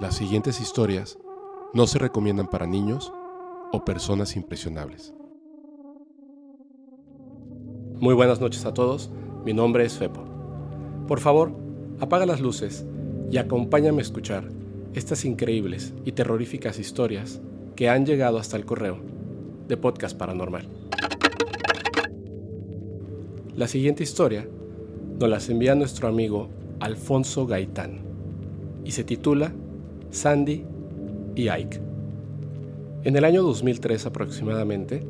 Las 0.00 0.16
siguientes 0.16 0.62
historias 0.62 1.18
no 1.74 1.86
se 1.86 1.98
recomiendan 1.98 2.48
para 2.48 2.66
niños 2.66 3.12
o 3.70 3.84
personas 3.84 4.34
impresionables. 4.34 5.12
Muy 8.00 8.14
buenas 8.14 8.40
noches 8.40 8.64
a 8.64 8.72
todos, 8.72 9.10
mi 9.44 9.52
nombre 9.52 9.84
es 9.84 9.98
Fepo. 9.98 10.24
Por 11.06 11.20
favor, 11.20 11.52
apaga 12.00 12.24
las 12.24 12.40
luces 12.40 12.86
y 13.30 13.36
acompáñame 13.36 13.98
a 13.98 14.00
escuchar 14.00 14.48
estas 14.94 15.26
increíbles 15.26 15.92
y 16.06 16.12
terroríficas 16.12 16.78
historias 16.78 17.42
que 17.76 17.90
han 17.90 18.06
llegado 18.06 18.38
hasta 18.38 18.56
el 18.56 18.64
correo 18.64 19.00
de 19.68 19.76
Podcast 19.76 20.16
Paranormal. 20.16 20.66
La 23.54 23.68
siguiente 23.68 24.02
historia 24.02 24.48
nos 25.20 25.28
las 25.28 25.50
envía 25.50 25.74
nuestro 25.74 26.08
amigo 26.08 26.48
Alfonso 26.80 27.46
Gaitán 27.46 28.00
y 28.82 28.92
se 28.92 29.04
titula 29.04 29.52
Sandy 30.10 30.64
y 31.36 31.48
Ike. 31.48 31.80
En 33.04 33.16
el 33.16 33.24
año 33.24 33.42
2003 33.42 34.06
aproximadamente, 34.06 35.02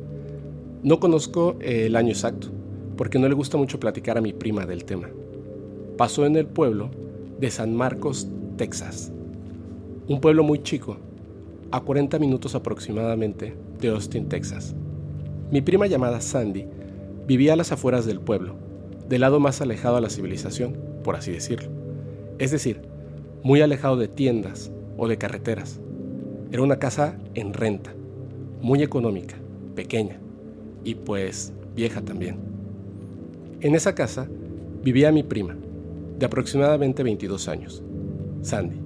no 0.83 0.99
conozco 0.99 1.57
el 1.59 1.95
año 1.95 2.09
exacto, 2.09 2.47
porque 2.95 3.19
no 3.19 3.27
le 3.27 3.35
gusta 3.35 3.57
mucho 3.57 3.79
platicar 3.79 4.17
a 4.17 4.21
mi 4.21 4.33
prima 4.33 4.65
del 4.65 4.85
tema. 4.85 5.09
Pasó 5.97 6.25
en 6.25 6.35
el 6.35 6.45
pueblo 6.45 6.89
de 7.39 7.51
San 7.51 7.75
Marcos, 7.75 8.27
Texas, 8.57 9.11
un 10.07 10.21
pueblo 10.21 10.43
muy 10.43 10.61
chico, 10.63 10.97
a 11.71 11.81
40 11.81 12.19
minutos 12.19 12.53
aproximadamente 12.53 13.55
de 13.79 13.87
Austin, 13.89 14.27
Texas. 14.27 14.75
Mi 15.51 15.61
prima 15.61 15.87
llamada 15.87 16.21
Sandy 16.21 16.65
vivía 17.27 17.53
a 17.53 17.55
las 17.55 17.71
afueras 17.71 18.05
del 18.05 18.19
pueblo, 18.19 18.55
del 19.07 19.21
lado 19.21 19.39
más 19.39 19.61
alejado 19.61 19.97
a 19.97 20.01
la 20.01 20.09
civilización, 20.09 20.77
por 21.03 21.15
así 21.15 21.31
decirlo. 21.31 21.69
Es 22.39 22.51
decir, 22.51 22.81
muy 23.43 23.61
alejado 23.61 23.97
de 23.97 24.07
tiendas, 24.07 24.71
o 25.01 25.07
de 25.07 25.17
carreteras. 25.17 25.79
Era 26.51 26.61
una 26.61 26.77
casa 26.77 27.15
en 27.33 27.53
renta, 27.53 27.91
muy 28.61 28.83
económica, 28.83 29.35
pequeña 29.73 30.19
y 30.83 30.93
pues 30.93 31.53
vieja 31.75 32.03
también. 32.03 32.37
En 33.61 33.73
esa 33.73 33.95
casa 33.95 34.27
vivía 34.83 35.11
mi 35.11 35.23
prima, 35.23 35.57
de 36.19 36.25
aproximadamente 36.27 37.01
22 37.01 37.47
años, 37.47 37.81
Sandy, 38.43 38.79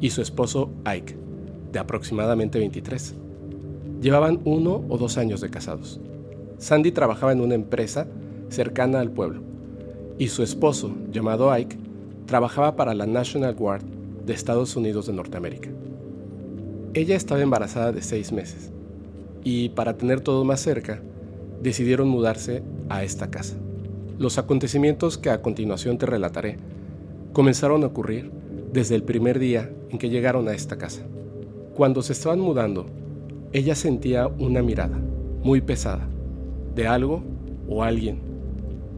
y 0.00 0.08
su 0.08 0.22
esposo 0.22 0.70
Ike, 0.86 1.14
de 1.72 1.78
aproximadamente 1.78 2.58
23. 2.58 3.14
Llevaban 4.00 4.40
uno 4.46 4.82
o 4.88 4.96
dos 4.96 5.18
años 5.18 5.42
de 5.42 5.50
casados. 5.50 6.00
Sandy 6.56 6.90
trabajaba 6.90 7.32
en 7.32 7.42
una 7.42 7.54
empresa 7.54 8.06
cercana 8.48 9.00
al 9.00 9.10
pueblo, 9.10 9.42
y 10.16 10.28
su 10.28 10.42
esposo, 10.42 10.94
llamado 11.12 11.52
Ike, 11.52 11.76
trabajaba 12.24 12.76
para 12.76 12.94
la 12.94 13.04
National 13.04 13.54
Guard 13.54 13.99
de 14.24 14.32
Estados 14.32 14.76
Unidos 14.76 15.06
de 15.06 15.12
Norteamérica. 15.12 15.70
Ella 16.94 17.16
estaba 17.16 17.40
embarazada 17.40 17.92
de 17.92 18.02
seis 18.02 18.32
meses 18.32 18.70
y 19.44 19.70
para 19.70 19.96
tener 19.96 20.20
todo 20.20 20.44
más 20.44 20.60
cerca, 20.60 21.00
decidieron 21.62 22.08
mudarse 22.08 22.62
a 22.88 23.04
esta 23.04 23.30
casa. 23.30 23.56
Los 24.18 24.38
acontecimientos 24.38 25.16
que 25.16 25.30
a 25.30 25.40
continuación 25.40 25.98
te 25.98 26.06
relataré 26.06 26.58
comenzaron 27.32 27.82
a 27.84 27.86
ocurrir 27.86 28.30
desde 28.72 28.94
el 28.94 29.02
primer 29.02 29.38
día 29.38 29.70
en 29.88 29.98
que 29.98 30.10
llegaron 30.10 30.48
a 30.48 30.54
esta 30.54 30.76
casa. 30.76 31.02
Cuando 31.74 32.02
se 32.02 32.12
estaban 32.12 32.40
mudando, 32.40 32.86
ella 33.52 33.74
sentía 33.74 34.26
una 34.26 34.62
mirada 34.62 34.98
muy 35.42 35.60
pesada 35.60 36.06
de 36.74 36.86
algo 36.86 37.22
o 37.68 37.82
alguien, 37.82 38.20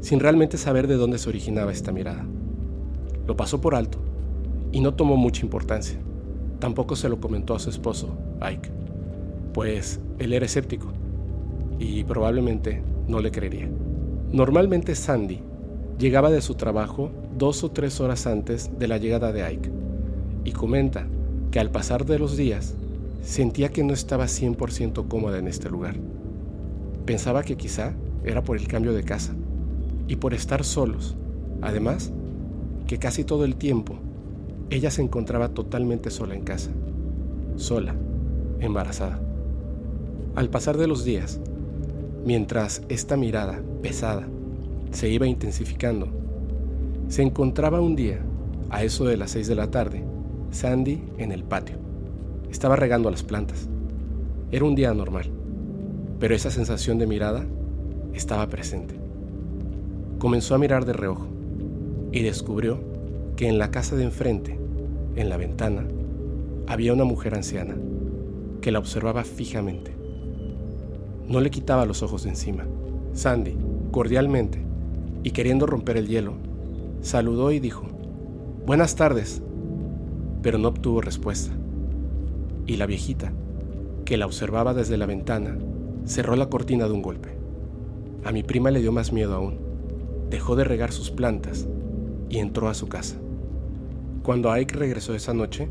sin 0.01 0.19
realmente 0.19 0.59
saber 0.59 0.89
de 0.89 0.97
dónde 0.97 1.19
se 1.19 1.29
originaba 1.29 1.73
esta 1.73 1.92
mirada. 1.92 2.27
Lo 3.27 3.36
pasó 3.36 3.61
por 3.61 3.75
alto 3.75 4.02
y 4.73 4.81
no 4.81 4.95
tomó 4.95 5.17
mucha 5.17 5.42
importancia. 5.42 5.98
Tampoco 6.58 6.96
se 6.96 7.08
lo 7.08 7.20
comentó 7.20 7.55
a 7.55 7.58
su 7.58 7.70
esposo, 7.70 8.17
Ike, 8.41 8.70
pues 9.52 10.01
él 10.19 10.33
era 10.33 10.46
escéptico 10.46 10.89
y 11.79 12.05
probablemente 12.05 12.83
no 13.07 13.20
le 13.20 13.30
creería. 13.30 13.69
Normalmente 14.33 14.95
Sandy 14.95 15.41
llegaba 15.98 16.30
de 16.30 16.41
su 16.41 16.55
trabajo 16.55 17.11
dos 17.36 17.64
o 17.64 17.70
tres 17.70 18.01
horas 18.01 18.27
antes 18.27 18.70
de 18.79 18.89
la 18.89 18.98
llegada 18.98 19.33
de 19.33 19.42
Ike 19.42 19.70
y 20.45 20.52
comenta 20.52 21.07
que 21.51 21.61
al 21.61 21.70
pasar 21.70 22.07
de 22.07 22.19
los 22.19 22.36
días 22.36 22.75
sentía 23.23 23.70
que 23.70 23.85
no 23.85 23.92
estaba 23.92 24.25
100% 24.25 25.07
cómoda 25.08 25.39
en 25.39 25.48
este 25.48 25.69
lugar. 25.69 25.96
Pensaba 27.05 27.42
que 27.42 27.57
quizá 27.57 27.95
era 28.25 28.42
por 28.42 28.57
el 28.57 28.69
cambio 28.69 28.92
de 28.92 29.05
casa 29.05 29.35
y 30.08 30.17
por 30.17 30.35
estar 30.35 30.64
solos. 30.64 31.17
Además, 31.61 32.13
que 32.86 32.98
casi 32.98 33.25
todo 33.25 33.45
el 33.45 33.57
tiempo 33.57 33.98
ella 34.72 34.90
se 34.90 35.02
encontraba 35.02 35.50
totalmente 35.50 36.10
sola 36.10 36.34
en 36.34 36.44
casa, 36.44 36.70
sola, 37.56 37.94
embarazada. 38.58 39.20
Al 40.34 40.48
pasar 40.48 40.78
de 40.78 40.86
los 40.86 41.05
días, 41.05 41.40
mientras 42.24 42.83
esta 42.88 43.18
mirada 43.18 43.60
pesada 43.83 44.27
se 44.90 45.10
iba 45.10 45.27
intensificando, 45.27 46.08
se 47.08 47.20
encontraba 47.20 47.83
un 47.83 47.96
día, 47.96 48.20
a 48.70 48.83
eso 48.83 49.05
de 49.05 49.18
las 49.18 49.33
seis 49.33 49.46
de 49.46 49.56
la 49.56 49.70
tarde, 49.70 50.02
Sandy 50.52 51.02
en 51.18 51.33
el 51.33 51.44
patio. 51.44 51.77
Estaba 52.50 52.74
regando 52.74 53.10
las 53.10 53.22
plantas. 53.22 53.68
Era 54.50 54.64
un 54.64 54.74
día 54.74 54.94
normal, 54.94 55.30
pero 56.18 56.34
esa 56.34 56.50
sensación 56.50 56.96
de 56.96 57.06
mirada 57.06 57.44
estaba 58.14 58.46
presente. 58.46 58.94
Comenzó 60.18 60.54
a 60.54 60.58
mirar 60.58 60.86
de 60.86 60.94
reojo 60.94 61.27
y 62.10 62.22
descubrió 62.22 62.80
que 63.36 63.48
en 63.48 63.58
la 63.58 63.70
casa 63.70 63.96
de 63.96 64.04
enfrente 64.04 64.61
en 65.17 65.28
la 65.28 65.36
ventana, 65.36 65.84
había 66.67 66.92
una 66.92 67.05
mujer 67.05 67.34
anciana 67.34 67.77
que 68.61 68.73
la 68.73 68.78
observaba 68.78 69.24
fijamente. 69.24 69.92
No 71.28 71.40
le 71.40 71.50
quitaba 71.50 71.86
los 71.86 72.02
ojos 72.02 72.23
de 72.23 72.30
encima. 72.30 72.64
Sandy, 73.12 73.56
cordialmente 73.90 74.62
y 75.22 75.33
queriendo 75.33 75.67
romper 75.67 75.96
el 75.96 76.08
hielo, 76.08 76.34
saludó 77.01 77.52
y 77.52 77.61
dijo, 77.61 77.84
Buenas 78.64 78.95
tardes, 78.95 79.42
pero 80.40 80.58
no 80.58 80.68
obtuvo 80.68 81.01
respuesta. 81.01 81.52
Y 82.67 82.77
la 82.77 82.86
viejita, 82.86 83.33
que 84.05 84.17
la 84.17 84.27
observaba 84.27 84.72
desde 84.72 84.96
la 84.96 85.06
ventana, 85.06 85.58
cerró 86.05 86.36
la 86.36 86.48
cortina 86.48 86.86
de 86.86 86.92
un 86.92 87.02
golpe. 87.02 87.36
A 88.24 88.33
mi 88.33 88.42
prima 88.42 88.70
le 88.70 88.80
dio 88.80 88.92
más 88.92 89.12
miedo 89.12 89.34
aún. 89.34 89.58
Dejó 90.30 90.55
de 90.56 90.64
regar 90.64 90.92
sus 90.92 91.11
plantas 91.11 91.67
y 92.28 92.39
entró 92.39 92.68
a 92.68 92.74
su 92.74 92.89
casa. 92.89 93.17
Cuando 94.22 94.52
Ike 94.52 94.77
regresó 94.77 95.14
esa 95.14 95.34
noche, 95.34 95.68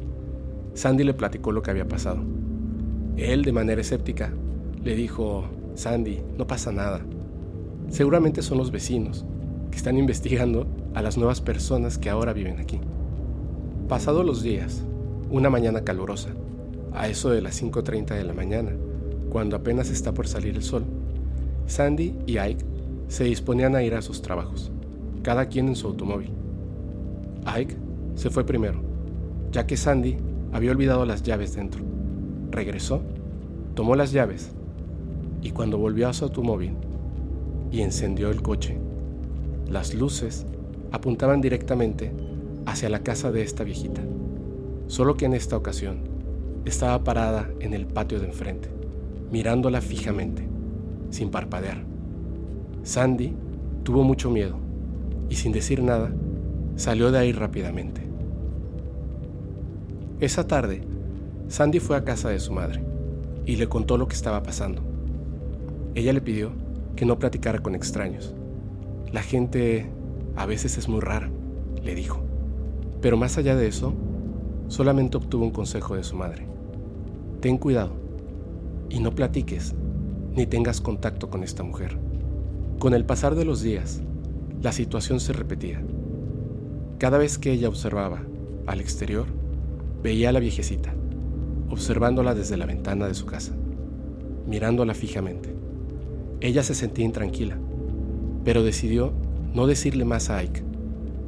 Sandy 0.74 1.06
le 1.06 1.14
platicó 1.14 1.54
lo 1.54 1.62
que 1.62 1.72
había 1.72 1.88
pasado. 1.88 2.20
Él, 3.16 3.44
de 3.44 3.54
manera 3.54 3.80
escéptica, 3.80 4.34
le 4.84 4.96
dijo, 4.96 5.46
Sandy, 5.76 6.22
no 6.38 6.48
pasa 6.48 6.74
nada. 6.74 7.02
Seguramente 7.88 8.42
son 8.42 8.58
los 8.58 8.72
vecinos 8.72 9.26
que 9.70 9.78
están 9.78 9.98
investigando 9.98 10.68
a 10.94 11.02
las 11.02 11.18
nuevas 11.18 11.40
personas 11.40 11.98
que 11.98 12.10
ahora 12.10 12.34
viven 12.34 12.60
aquí. 12.60 12.82
Pasados 13.88 14.26
los 14.26 14.44
días, 14.44 14.84
una 15.30 15.50
mañana 15.50 15.86
calurosa, 15.86 16.30
a 16.94 17.08
eso 17.08 17.30
de 17.30 17.42
las 17.42 17.62
5.30 17.62 18.16
de 18.16 18.24
la 18.26 18.34
mañana, 18.34 18.72
cuando 19.30 19.56
apenas 19.56 19.90
está 19.90 20.14
por 20.14 20.28
salir 20.28 20.56
el 20.56 20.64
sol, 20.64 20.84
Sandy 21.68 22.16
y 22.26 22.38
Ike 22.38 22.66
se 23.08 23.24
disponían 23.24 23.78
a 23.78 23.84
ir 23.84 23.96
a 23.96 24.02
sus 24.02 24.22
trabajos, 24.22 24.72
cada 25.22 25.46
quien 25.46 25.70
en 25.70 25.78
su 25.78 25.88
automóvil. 25.88 26.32
Ike 27.46 27.78
se 28.16 28.30
fue 28.30 28.46
primero, 28.46 28.82
ya 29.52 29.66
que 29.66 29.78
Sandy 29.78 30.18
había 30.52 30.72
olvidado 30.72 31.06
las 31.06 31.24
llaves 31.24 31.56
dentro. 31.56 31.84
Regresó, 32.52 33.02
tomó 33.74 33.96
las 33.96 34.12
llaves 34.12 34.52
y 35.42 35.52
cuando 35.52 35.78
volvió 35.78 36.08
a 36.08 36.14
su 36.14 36.26
automóvil 36.26 36.74
y 37.72 37.82
encendió 37.82 38.30
el 38.30 38.42
coche, 38.42 38.78
las 39.70 39.94
luces 39.94 40.46
apuntaban 40.92 41.42
directamente 41.42 42.12
hacia 42.66 42.90
la 42.90 43.00
casa 43.00 43.32
de 43.32 43.42
esta 43.42 43.64
viejita, 43.64 44.02
solo 44.88 45.16
que 45.16 45.26
en 45.26 45.34
esta 45.34 45.58
ocasión 45.58 46.00
estaba 46.66 47.04
parada 47.04 47.50
en 47.60 47.74
el 47.74 47.88
patio 47.88 48.20
de 48.20 48.28
enfrente, 48.28 48.70
mirándola 49.32 49.82
fijamente, 49.82 50.48
sin 51.10 51.32
parpadear. 51.32 51.84
Sandy 52.84 53.34
tuvo 53.84 54.04
mucho 54.04 54.30
miedo 54.30 54.58
y 55.30 55.36
sin 55.36 55.52
decir 55.52 55.82
nada, 55.82 56.12
Salió 56.76 57.12
de 57.12 57.20
ahí 57.20 57.32
rápidamente. 57.32 58.02
Esa 60.20 60.48
tarde, 60.48 60.82
Sandy 61.48 61.80
fue 61.80 61.98
a 61.98 62.04
casa 62.04 62.30
de 62.30 62.40
su 62.40 62.54
madre 62.54 62.84
y 63.46 63.56
le 63.56 63.68
contó 63.68 63.98
lo 63.98 64.08
que 64.08 64.16
estaba 64.16 64.44
pasando. 64.44 64.82
Ella 65.96 66.14
le 66.14 66.22
pidió 66.22 66.52
que 66.96 67.06
no 67.06 67.20
platicara 67.20 67.60
con 67.60 67.76
extraños. 67.76 68.34
La 69.12 69.22
gente 69.22 69.90
a 70.36 70.46
veces 70.46 70.78
es 70.78 70.88
muy 70.88 71.02
rara, 71.02 71.30
le 71.84 71.96
dijo. 71.96 72.22
Pero 73.02 73.18
más 73.18 73.38
allá 73.38 73.56
de 73.56 73.68
eso, 73.68 73.94
solamente 74.68 75.18
obtuvo 75.18 75.44
un 75.44 75.52
consejo 75.52 75.96
de 75.96 76.04
su 76.04 76.16
madre. 76.16 76.46
Ten 77.42 77.58
cuidado 77.58 77.92
y 78.90 79.00
no 79.00 79.14
platiques 79.14 79.74
ni 80.36 80.46
tengas 80.46 80.80
contacto 80.80 81.30
con 81.30 81.44
esta 81.44 81.64
mujer. 81.64 81.98
Con 82.80 82.94
el 82.94 83.06
pasar 83.06 83.36
de 83.36 83.46
los 83.46 83.62
días, 83.62 84.02
la 84.62 84.72
situación 84.72 85.20
se 85.20 85.34
repetía. 85.34 85.82
Cada 87.02 87.18
vez 87.18 87.40
que 87.40 87.52
ella 87.52 87.68
observaba 87.68 88.22
al 88.68 88.80
exterior, 88.80 89.26
Veía 90.04 90.30
a 90.30 90.32
la 90.32 90.40
viejecita, 90.40 90.94
observándola 91.72 92.36
desde 92.36 92.58
la 92.58 92.68
ventana 92.68 93.08
de 93.08 93.16
su 93.16 93.26
casa, 93.26 93.54
mirándola 94.48 94.94
fijamente. 94.94 95.56
Ella 96.42 96.62
se 96.62 96.76
sentía 96.76 97.06
intranquila, 97.06 97.58
pero 98.46 98.62
decidió 98.62 99.14
no 99.52 99.66
decirle 99.66 100.06
más 100.06 100.30
a 100.30 100.38
Ike, 100.38 100.64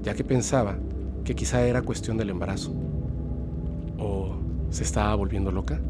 ya 0.04 0.14
que 0.14 0.24
pensaba 0.24 0.78
que 1.24 1.34
quizá 1.34 1.66
era 1.66 1.82
cuestión 1.82 2.18
del 2.18 2.30
embarazo. 2.30 2.72
¿O 3.98 4.36
se 4.70 4.84
estaba 4.84 5.16
volviendo 5.16 5.52
loca? 5.52 5.82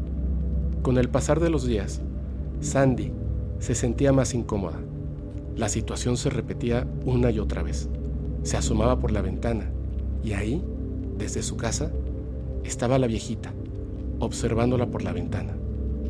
Con 0.80 0.96
el 0.96 1.10
pasar 1.10 1.40
de 1.40 1.50
los 1.50 1.66
días, 1.66 2.00
Sandy 2.60 3.12
se 3.58 3.74
sentía 3.74 4.14
más 4.14 4.32
incómoda. 4.32 4.78
La 5.56 5.68
situación 5.68 6.16
se 6.16 6.30
repetía 6.30 6.86
una 7.04 7.30
y 7.30 7.38
otra 7.38 7.62
vez. 7.62 7.90
Se 8.44 8.56
asomaba 8.56 8.98
por 8.98 9.10
la 9.12 9.20
ventana 9.20 9.73
y 10.24 10.32
ahí, 10.32 10.64
desde 11.18 11.42
su 11.42 11.56
casa, 11.56 11.92
estaba 12.64 12.98
la 12.98 13.06
viejita, 13.06 13.52
observándola 14.20 14.86
por 14.86 15.02
la 15.02 15.12
ventana, 15.12 15.54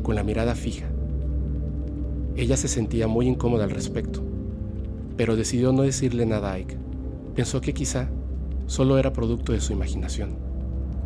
con 0.03 0.15
la 0.15 0.23
mirada 0.23 0.55
fija. 0.55 0.87
Ella 2.37 2.55
se 2.55 2.67
sentía 2.67 3.07
muy 3.07 3.27
incómoda 3.27 3.65
al 3.65 3.71
respecto, 3.71 4.21
pero 5.17 5.35
decidió 5.35 5.73
no 5.73 5.81
decirle 5.81 6.25
nada 6.25 6.51
a 6.51 6.53
Ike. 6.55 6.77
Pensó 7.35 7.59
que 7.59 7.73
quizá 7.73 8.09
solo 8.67 8.97
era 8.97 9.13
producto 9.13 9.51
de 9.51 9.59
su 9.59 9.73
imaginación. 9.73 10.37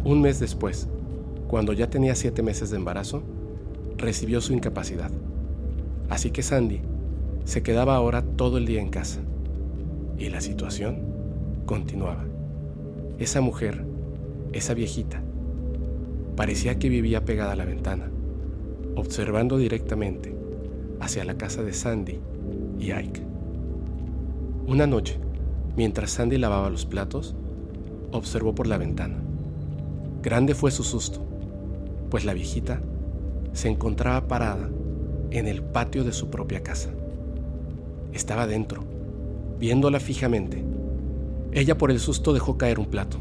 Un 0.03 0.21
mes 0.21 0.39
después, 0.39 0.87
cuando 1.47 1.73
ya 1.73 1.89
tenía 1.89 2.15
siete 2.15 2.43
meses 2.43 2.69
de 2.69 2.77
embarazo, 2.77 3.23
recibió 3.97 4.39
su 4.39 4.53
incapacidad. 4.53 5.11
Así 6.09 6.31
que 6.31 6.43
Sandy 6.43 6.81
se 7.43 7.63
quedaba 7.63 7.95
ahora 7.95 8.21
todo 8.21 8.57
el 8.57 8.65
día 8.65 8.81
en 8.81 8.89
casa. 8.89 9.19
Y 10.17 10.29
la 10.29 10.41
situación 10.41 10.99
continuaba. 11.65 12.25
Esa 13.19 13.41
mujer, 13.41 13.83
esa 14.53 14.73
viejita, 14.73 15.21
parecía 16.37 16.79
que 16.79 16.87
vivía 16.87 17.25
pegada 17.25 17.51
a 17.51 17.55
la 17.57 17.65
ventana, 17.65 18.09
observando 18.95 19.57
directamente 19.57 20.33
hacia 21.01 21.25
la 21.25 21.37
casa 21.37 21.61
de 21.61 21.73
Sandy 21.73 22.17
y 22.79 22.91
Ike. 22.91 23.21
Una 24.67 24.87
noche, 24.87 25.19
mientras 25.75 26.11
Sandy 26.11 26.37
lavaba 26.37 26.69
los 26.69 26.85
platos, 26.85 27.35
observó 28.13 28.55
por 28.55 28.67
la 28.67 28.77
ventana. 28.77 29.17
Grande 30.23 30.55
fue 30.55 30.71
su 30.71 30.85
susto, 30.85 31.19
pues 32.09 32.23
la 32.23 32.33
viejita 32.33 32.81
se 33.51 33.67
encontraba 33.67 34.29
parada 34.29 34.69
en 35.31 35.45
el 35.45 35.61
patio 35.61 36.05
de 36.05 36.13
su 36.13 36.29
propia 36.29 36.63
casa. 36.63 36.89
Estaba 38.13 38.47
dentro, 38.47 38.85
viéndola 39.59 39.99
fijamente. 39.99 40.63
Ella 41.51 41.77
por 41.77 41.91
el 41.91 41.99
susto 41.99 42.33
dejó 42.33 42.57
caer 42.57 42.79
un 42.79 42.85
plato 42.85 43.17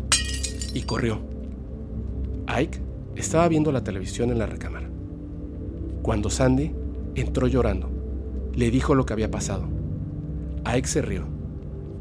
y 0.75 0.83
corrió. 0.83 1.21
Ike 2.47 2.81
estaba 3.17 3.49
viendo 3.49 3.73
la 3.73 3.85
televisión 3.85 4.31
en 4.31 4.39
la 4.39 4.47
recámara. 4.47 4.89
Cuando 6.03 6.31
Sandy 6.31 6.73
entró 7.15 7.47
llorando, 7.47 7.91
le 8.55 8.71
dijo 8.71 8.95
lo 8.95 9.07
que 9.07 9.13
había 9.13 9.31
pasado. 9.31 9.65
Ike 10.65 10.89
se 10.89 11.03
rió 11.03 11.25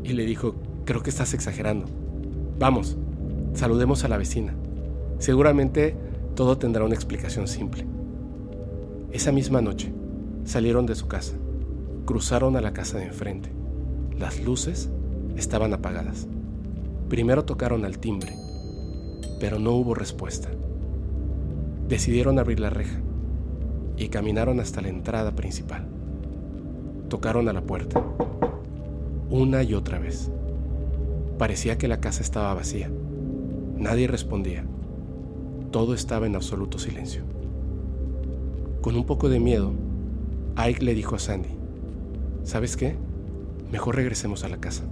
y 0.03 0.13
le 0.13 0.25
dijo, 0.25 0.55
creo 0.85 1.01
que 1.01 1.09
estás 1.09 1.33
exagerando. 1.33 1.85
Vamos, 2.59 2.97
saludemos 3.53 4.03
a 4.03 4.07
la 4.07 4.17
vecina. 4.17 4.53
Seguramente 5.19 5.95
todo 6.35 6.57
tendrá 6.57 6.83
una 6.83 6.95
explicación 6.95 7.47
simple. 7.47 7.85
Esa 9.11 9.31
misma 9.31 9.61
noche, 9.61 9.93
salieron 10.43 10.85
de 10.85 10.95
su 10.95 11.07
casa, 11.07 11.35
cruzaron 12.05 12.55
a 12.55 12.61
la 12.61 12.73
casa 12.73 12.97
de 12.97 13.05
enfrente. 13.05 13.49
Las 14.17 14.41
luces 14.41 14.89
estaban 15.37 15.73
apagadas. 15.73 16.27
Primero 17.09 17.45
tocaron 17.45 17.85
al 17.85 17.99
timbre, 17.99 18.33
pero 19.39 19.59
no 19.59 19.71
hubo 19.71 19.93
respuesta. 19.93 20.49
Decidieron 21.87 22.39
abrir 22.39 22.59
la 22.59 22.69
reja 22.69 22.99
y 23.95 24.09
caminaron 24.09 24.59
hasta 24.59 24.81
la 24.81 24.89
entrada 24.89 25.35
principal. 25.35 25.87
Tocaron 27.07 27.47
a 27.47 27.53
la 27.53 27.61
puerta, 27.61 28.03
una 29.29 29.63
y 29.63 29.73
otra 29.73 29.99
vez. 29.99 30.29
Parecía 31.37 31.77
que 31.77 31.87
la 31.87 32.01
casa 32.01 32.21
estaba 32.21 32.53
vacía. 32.53 32.89
Nadie 33.77 34.07
respondía. 34.07 34.65
Todo 35.71 35.93
estaba 35.93 36.25
en 36.25 36.35
absoluto 36.35 36.79
silencio. 36.79 37.23
Con 38.81 38.95
un 38.95 39.05
poco 39.05 39.29
de 39.29 39.39
miedo, 39.39 39.71
Ike 40.55 40.83
le 40.83 40.95
dijo 40.95 41.15
a 41.15 41.19
Sandy, 41.19 41.49
¿sabes 42.43 42.75
qué? 42.75 42.95
Mejor 43.71 43.95
regresemos 43.95 44.43
a 44.43 44.49
la 44.49 44.57
casa. 44.57 44.83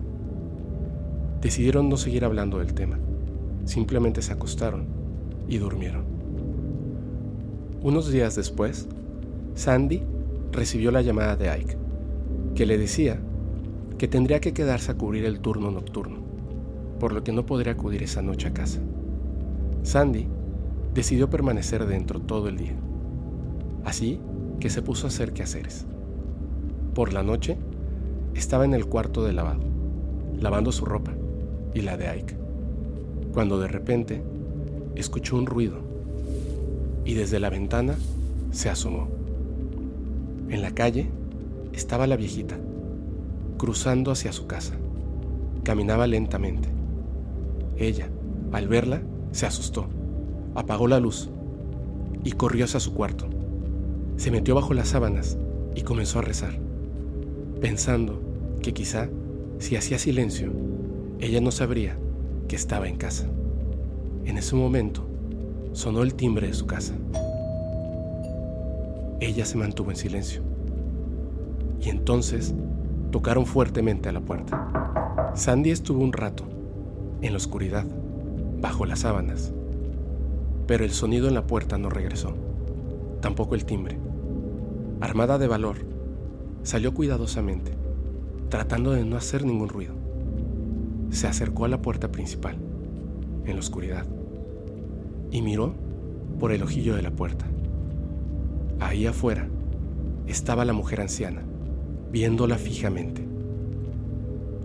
Decidieron 1.45 1.89
no 1.89 1.95
seguir 1.95 2.25
hablando 2.25 2.57
del 2.57 2.73
tema. 2.73 2.97
Simplemente 3.65 4.23
se 4.23 4.33
acostaron 4.33 4.87
y 5.47 5.59
durmieron. 5.59 6.03
Unos 7.83 8.11
días 8.11 8.35
después, 8.35 8.87
Sandy 9.53 10.01
recibió 10.51 10.89
la 10.89 11.03
llamada 11.03 11.35
de 11.35 11.51
Ike, 11.51 11.77
que 12.55 12.65
le 12.65 12.79
decía 12.79 13.19
que 13.99 14.07
tendría 14.07 14.39
que 14.39 14.53
quedarse 14.53 14.91
a 14.91 14.97
cubrir 14.97 15.23
el 15.23 15.39
turno 15.39 15.69
nocturno, 15.69 16.17
por 16.99 17.13
lo 17.13 17.23
que 17.23 17.31
no 17.31 17.45
podría 17.45 17.73
acudir 17.73 18.01
esa 18.01 18.23
noche 18.23 18.47
a 18.47 18.53
casa. 18.55 18.79
Sandy 19.83 20.27
decidió 20.95 21.29
permanecer 21.29 21.85
dentro 21.85 22.21
todo 22.21 22.47
el 22.47 22.57
día. 22.57 22.75
Así 23.83 24.19
que 24.59 24.71
se 24.71 24.81
puso 24.81 25.05
a 25.05 25.09
hacer 25.09 25.31
quehaceres. 25.31 25.85
Por 26.95 27.13
la 27.13 27.21
noche, 27.21 27.55
estaba 28.33 28.65
en 28.65 28.73
el 28.73 28.87
cuarto 28.87 29.23
de 29.23 29.33
lavado, 29.33 29.61
lavando 30.39 30.71
su 30.71 30.85
ropa 30.85 31.13
y 31.75 31.81
la 31.81 31.97
de 31.97 32.07
Ike, 32.07 32.35
cuando 33.33 33.59
de 33.59 33.67
repente 33.67 34.23
escuchó 34.95 35.35
un 35.35 35.45
ruido 35.45 35.77
y 37.03 37.13
desde 37.13 37.39
la 37.39 37.51
ventana 37.51 37.95
se 38.51 38.69
asomó. 38.69 39.09
En 40.49 40.61
la 40.61 40.71
calle 40.71 41.09
estaba 41.73 42.07
la 42.07 42.15
viejita, 42.15 42.55
cruzando 43.57 44.11
hacia 44.11 44.31
su 44.31 44.47
casa. 44.47 44.73
Caminaba 45.63 46.07
lentamente. 46.07 46.69
Ella, 47.77 48.09
al 48.51 48.67
verla, 48.67 49.01
se 49.31 49.45
asustó, 49.45 49.87
apagó 50.55 50.87
la 50.87 50.99
luz 50.99 51.29
y 52.23 52.31
corrió 52.31 52.65
hacia 52.65 52.79
su 52.79 52.93
cuarto. 52.93 53.27
Se 54.15 54.31
metió 54.31 54.55
bajo 54.55 54.73
las 54.73 54.89
sábanas 54.89 55.37
y 55.75 55.81
comenzó 55.81 56.19
a 56.19 56.21
rezar, 56.21 56.57
pensando 57.59 58.21
que 58.61 58.73
quizá 58.73 59.09
si 59.59 59.75
hacía 59.75 59.99
silencio, 59.99 60.53
ella 61.19 61.41
no 61.41 61.51
sabría 61.51 61.97
que 62.47 62.55
estaba 62.55 62.87
en 62.87 62.97
casa. 62.97 63.27
En 64.25 64.37
ese 64.37 64.55
momento 64.55 65.05
sonó 65.73 66.03
el 66.03 66.15
timbre 66.15 66.47
de 66.47 66.53
su 66.53 66.65
casa. 66.65 66.95
Ella 69.19 69.45
se 69.45 69.57
mantuvo 69.57 69.91
en 69.91 69.97
silencio. 69.97 70.41
Y 71.81 71.89
entonces 71.89 72.53
tocaron 73.11 73.45
fuertemente 73.45 74.09
a 74.09 74.11
la 74.11 74.21
puerta. 74.21 75.33
Sandy 75.35 75.71
estuvo 75.71 76.03
un 76.03 76.13
rato, 76.13 76.43
en 77.21 77.31
la 77.33 77.37
oscuridad, 77.37 77.85
bajo 78.59 78.85
las 78.85 78.99
sábanas. 78.99 79.53
Pero 80.67 80.83
el 80.83 80.91
sonido 80.91 81.27
en 81.27 81.33
la 81.33 81.45
puerta 81.45 81.77
no 81.77 81.89
regresó 81.89 82.35
tampoco 83.25 83.55
el 83.55 83.65
timbre. 83.65 83.97
Armada 85.01 85.39
de 85.39 85.47
valor, 85.47 85.77
salió 86.61 86.93
cuidadosamente, 86.93 87.71
tratando 88.49 88.91
de 88.91 89.03
no 89.03 89.17
hacer 89.17 89.43
ningún 89.43 89.67
ruido. 89.67 89.95
Se 91.15 91.27
acercó 91.27 91.63
a 91.63 91.69
la 91.69 91.81
puerta 91.81 92.11
principal, 92.11 92.57
en 93.45 93.53
la 93.53 93.61
oscuridad, 93.61 94.05
y 95.31 95.41
miró 95.41 95.73
por 96.41 96.51
el 96.51 96.61
ojillo 96.61 96.93
de 96.93 97.01
la 97.01 97.11
puerta. 97.11 97.45
Ahí 98.81 99.07
afuera 99.07 99.47
estaba 100.27 100.65
la 100.65 100.73
mujer 100.73 100.99
anciana, 100.99 101.41
viéndola 102.11 102.57
fijamente. 102.57 103.25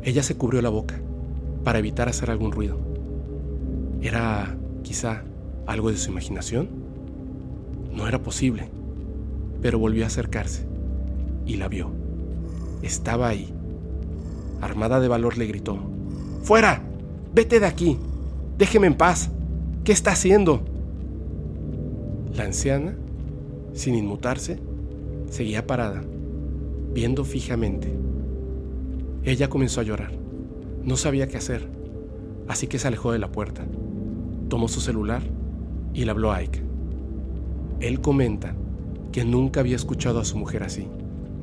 Ella 0.02 0.24
se 0.24 0.36
cubrió 0.36 0.60
la 0.60 0.70
boca 0.70 1.00
para 1.62 1.78
evitar 1.78 2.08
hacer 2.08 2.32
algún 2.32 2.50
ruido. 2.50 2.80
¿Era 4.02 4.56
quizá 4.82 5.22
algo 5.66 5.92
de 5.92 5.98
su 5.98 6.10
imaginación? 6.10 6.68
No 7.94 8.08
era 8.08 8.24
posible, 8.24 8.70
pero 9.62 9.78
volvió 9.78 10.02
a 10.02 10.08
acercarse 10.08 10.66
y 11.46 11.58
la 11.58 11.68
vio. 11.68 11.92
Estaba 12.82 13.28
ahí. 13.28 13.54
Armada 14.60 14.98
de 14.98 15.06
valor 15.06 15.38
le 15.38 15.46
gritó, 15.46 15.78
¡Fuera! 16.42 16.82
¡Vete 17.34 17.60
de 17.60 17.66
aquí! 17.66 17.98
¡Déjeme 18.58 18.86
en 18.86 18.94
paz! 18.94 19.30
¿Qué 19.84 19.92
está 19.92 20.12
haciendo? 20.12 20.62
La 22.34 22.44
anciana, 22.44 22.96
sin 23.72 23.94
inmutarse, 23.94 24.58
seguía 25.30 25.66
parada, 25.66 26.02
viendo 26.94 27.24
fijamente. 27.24 27.92
Ella 29.22 29.48
comenzó 29.50 29.80
a 29.80 29.84
llorar. 29.84 30.12
No 30.82 30.96
sabía 30.96 31.28
qué 31.28 31.36
hacer, 31.36 31.68
así 32.48 32.66
que 32.66 32.78
se 32.78 32.88
alejó 32.88 33.12
de 33.12 33.18
la 33.18 33.30
puerta. 33.30 33.64
Tomó 34.48 34.68
su 34.68 34.80
celular 34.80 35.22
y 35.92 36.04
le 36.04 36.10
habló 36.10 36.32
a 36.32 36.36
Ike. 36.36 36.62
Él 37.80 38.00
comenta 38.00 38.54
que 39.12 39.24
nunca 39.24 39.60
había 39.60 39.76
escuchado 39.76 40.20
a 40.20 40.24
su 40.24 40.38
mujer 40.38 40.62
así. 40.62 40.86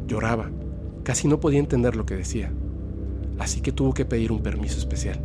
Lloraba, 0.07 0.49
casi 1.03 1.27
no 1.27 1.39
podía 1.39 1.59
entender 1.59 1.95
lo 1.95 2.05
que 2.05 2.15
decía, 2.15 2.51
así 3.39 3.61
que 3.61 3.71
tuvo 3.71 3.93
que 3.93 4.05
pedir 4.05 4.31
un 4.31 4.41
permiso 4.41 4.77
especial. 4.77 5.19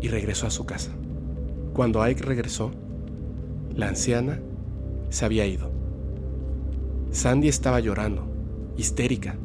Y 0.00 0.08
regresó 0.08 0.46
a 0.46 0.50
su 0.50 0.66
casa. 0.66 0.90
Cuando 1.72 2.02
Ike 2.02 2.24
regresó, 2.24 2.72
La 3.74 3.88
anciana 3.88 4.40
se 5.08 5.24
había 5.24 5.46
ido. 5.46 5.70
Sandy 7.10 7.48
estaba 7.48 7.80
llorando, 7.80 8.26
histérica. 8.76 9.36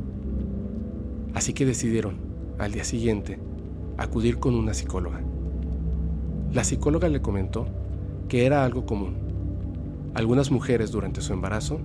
Así 1.34 1.54
que 1.54 1.66
decidieron, 1.66 2.18
al 2.58 2.72
día 2.72 2.84
siguiente, 2.84 3.40
acudir 3.98 4.40
con 4.40 4.56
una 4.56 4.74
psicóloga. 4.74 5.22
La 6.54 6.64
psicóloga 6.64 7.10
le 7.10 7.22
comentó 7.22 7.68
que 8.28 8.46
era 8.46 8.64
algo 8.64 8.86
común. 8.86 9.16
Algunas 10.14 10.52
mujeres 10.52 10.92
durante 10.92 11.22
su 11.22 11.34
embarazo 11.34 11.80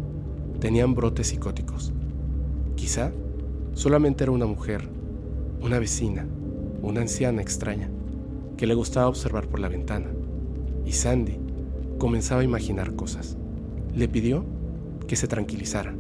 tenían 0.61 0.95
brotes 0.95 1.29
psicóticos. 1.29 1.93
Quizá 2.77 3.13
solamente 3.75 4.25
era 4.25 4.33
una 4.33 4.47
mujer, 4.47 4.89
una 5.63 5.79
vecina, 5.79 6.27
una 6.83 7.03
anciana 7.03 7.41
extraña, 7.41 7.89
que 8.57 8.67
le 8.67 8.75
gustaba 8.75 9.07
observar 9.07 9.47
por 9.47 9.61
la 9.61 9.69
ventana. 9.69 10.09
Y 10.85 10.93
Sandy 10.93 11.39
comenzaba 11.99 12.41
a 12.41 12.45
imaginar 12.45 12.97
cosas. 12.97 13.37
Le 13.95 14.09
pidió 14.09 14.45
que 15.07 15.15
se 15.15 15.29
tranquilizara. 15.29 15.95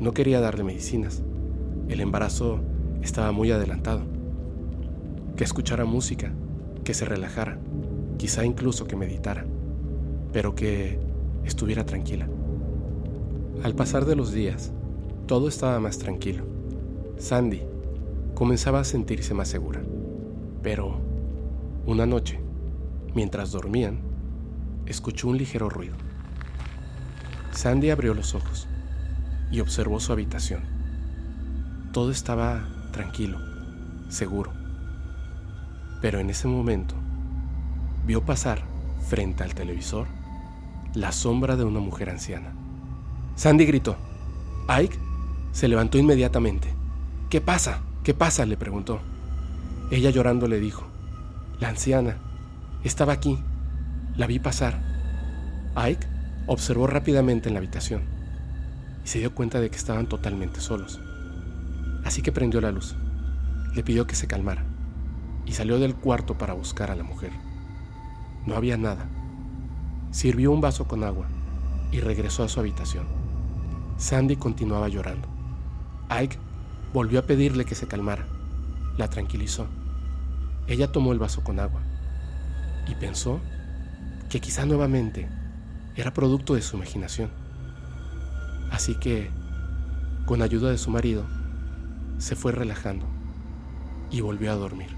No 0.00 0.12
quería 0.12 0.40
darle 0.40 0.64
medicinas. 0.64 1.22
El 1.88 2.00
embarazo 2.00 2.60
estaba 3.00 3.30
muy 3.30 3.52
adelantado. 3.52 4.02
Que 5.36 5.44
escuchara 5.44 5.84
música, 5.84 6.32
que 6.82 6.92
se 6.92 7.04
relajara, 7.04 7.58
quizá 8.16 8.44
incluso 8.44 8.86
que 8.86 8.96
meditara, 8.96 9.46
pero 10.32 10.56
que 10.56 10.98
estuviera 11.44 11.86
tranquila. 11.86 12.28
Al 13.62 13.74
pasar 13.74 14.04
de 14.04 14.16
los 14.16 14.32
días, 14.32 14.72
todo 15.26 15.46
estaba 15.46 15.78
más 15.78 15.98
tranquilo. 15.98 16.44
Sandy 17.18 17.69
comenzaba 18.40 18.80
a 18.80 18.84
sentirse 18.84 19.34
más 19.34 19.48
segura. 19.48 19.82
Pero, 20.62 20.98
una 21.84 22.06
noche, 22.06 22.40
mientras 23.14 23.52
dormían, 23.52 24.00
escuchó 24.86 25.28
un 25.28 25.36
ligero 25.36 25.68
ruido. 25.68 25.94
Sandy 27.50 27.90
abrió 27.90 28.14
los 28.14 28.34
ojos 28.34 28.66
y 29.50 29.60
observó 29.60 30.00
su 30.00 30.14
habitación. 30.14 30.62
Todo 31.92 32.10
estaba 32.10 32.66
tranquilo, 32.92 33.36
seguro. 34.08 34.54
Pero 36.00 36.18
en 36.18 36.30
ese 36.30 36.48
momento, 36.48 36.94
vio 38.06 38.24
pasar, 38.24 38.62
frente 39.06 39.44
al 39.44 39.54
televisor, 39.54 40.06
la 40.94 41.12
sombra 41.12 41.56
de 41.56 41.64
una 41.64 41.80
mujer 41.80 42.08
anciana. 42.08 42.54
Sandy 43.36 43.66
gritó. 43.66 43.98
Ike 44.66 44.98
se 45.52 45.68
levantó 45.68 45.98
inmediatamente. 45.98 46.72
¿Qué 47.28 47.42
pasa? 47.42 47.82
¿Qué 48.02 48.14
pasa? 48.14 48.46
le 48.46 48.56
preguntó. 48.56 49.00
Ella 49.90 50.10
llorando 50.10 50.46
le 50.48 50.60
dijo, 50.60 50.86
la 51.58 51.68
anciana, 51.68 52.16
estaba 52.84 53.12
aquí, 53.12 53.38
la 54.16 54.26
vi 54.26 54.38
pasar. 54.38 54.80
Ike 55.74 56.06
observó 56.46 56.86
rápidamente 56.86 57.48
en 57.48 57.54
la 57.54 57.58
habitación 57.58 58.02
y 59.04 59.08
se 59.08 59.18
dio 59.18 59.34
cuenta 59.34 59.60
de 59.60 59.70
que 59.70 59.76
estaban 59.76 60.08
totalmente 60.08 60.60
solos. 60.60 61.00
Así 62.04 62.22
que 62.22 62.32
prendió 62.32 62.60
la 62.60 62.72
luz, 62.72 62.96
le 63.74 63.82
pidió 63.82 64.06
que 64.06 64.14
se 64.14 64.26
calmara 64.26 64.64
y 65.44 65.52
salió 65.52 65.78
del 65.78 65.94
cuarto 65.94 66.38
para 66.38 66.54
buscar 66.54 66.90
a 66.90 66.96
la 66.96 67.02
mujer. 67.02 67.32
No 68.46 68.54
había 68.54 68.76
nada. 68.76 69.06
Sirvió 70.10 70.52
un 70.52 70.60
vaso 70.60 70.88
con 70.88 71.04
agua 71.04 71.26
y 71.92 72.00
regresó 72.00 72.44
a 72.44 72.48
su 72.48 72.60
habitación. 72.60 73.06
Sandy 73.98 74.36
continuaba 74.36 74.88
llorando. 74.88 75.28
Ike 76.08 76.38
volvió 76.92 77.20
a 77.20 77.22
pedirle 77.22 77.64
que 77.64 77.74
se 77.74 77.86
calmara. 77.86 78.26
La 78.96 79.08
tranquilizó. 79.08 79.66
Ella 80.66 80.92
tomó 80.92 81.12
el 81.12 81.18
vaso 81.18 81.42
con 81.42 81.60
agua 81.60 81.82
y 82.86 82.94
pensó 82.94 83.40
que 84.28 84.40
quizá 84.40 84.66
nuevamente 84.66 85.28
era 85.96 86.12
producto 86.12 86.54
de 86.54 86.62
su 86.62 86.76
imaginación. 86.76 87.30
Así 88.70 88.94
que, 88.94 89.30
con 90.26 90.42
ayuda 90.42 90.70
de 90.70 90.78
su 90.78 90.90
marido, 90.90 91.26
se 92.18 92.36
fue 92.36 92.52
relajando 92.52 93.06
y 94.10 94.20
volvió 94.20 94.52
a 94.52 94.56
dormir. 94.56 94.94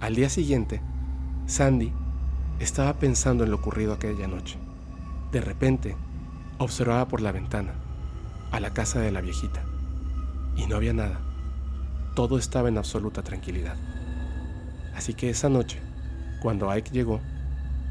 Al 0.00 0.14
día 0.14 0.28
siguiente, 0.28 0.80
Sandy 1.46 1.92
estaba 2.58 2.94
pensando 2.98 3.44
en 3.44 3.50
lo 3.50 3.56
ocurrido 3.56 3.92
aquella 3.92 4.26
noche. 4.26 4.58
De 5.32 5.40
repente, 5.40 5.96
observaba 6.58 7.08
por 7.08 7.20
la 7.20 7.32
ventana 7.32 7.74
a 8.50 8.60
la 8.60 8.72
casa 8.72 9.00
de 9.00 9.10
la 9.10 9.20
viejita 9.20 9.64
y 10.56 10.66
no 10.66 10.76
había 10.76 10.92
nada. 10.92 11.20
Todo 12.14 12.38
estaba 12.38 12.68
en 12.68 12.78
absoluta 12.78 13.22
tranquilidad. 13.22 13.76
Así 14.94 15.14
que 15.14 15.30
esa 15.30 15.48
noche, 15.48 15.80
cuando 16.40 16.70
Ike 16.70 16.90
llegó, 16.92 17.20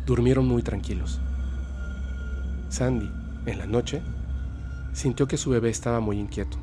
durmieron 0.05 0.47
muy 0.47 0.63
tranquilos. 0.63 1.19
Sandy, 2.69 3.09
en 3.45 3.57
la 3.57 3.65
noche, 3.65 4.01
sintió 4.93 5.27
que 5.27 5.37
su 5.37 5.49
bebé 5.49 5.69
estaba 5.69 5.99
muy 5.99 6.19
inquieto 6.19 6.57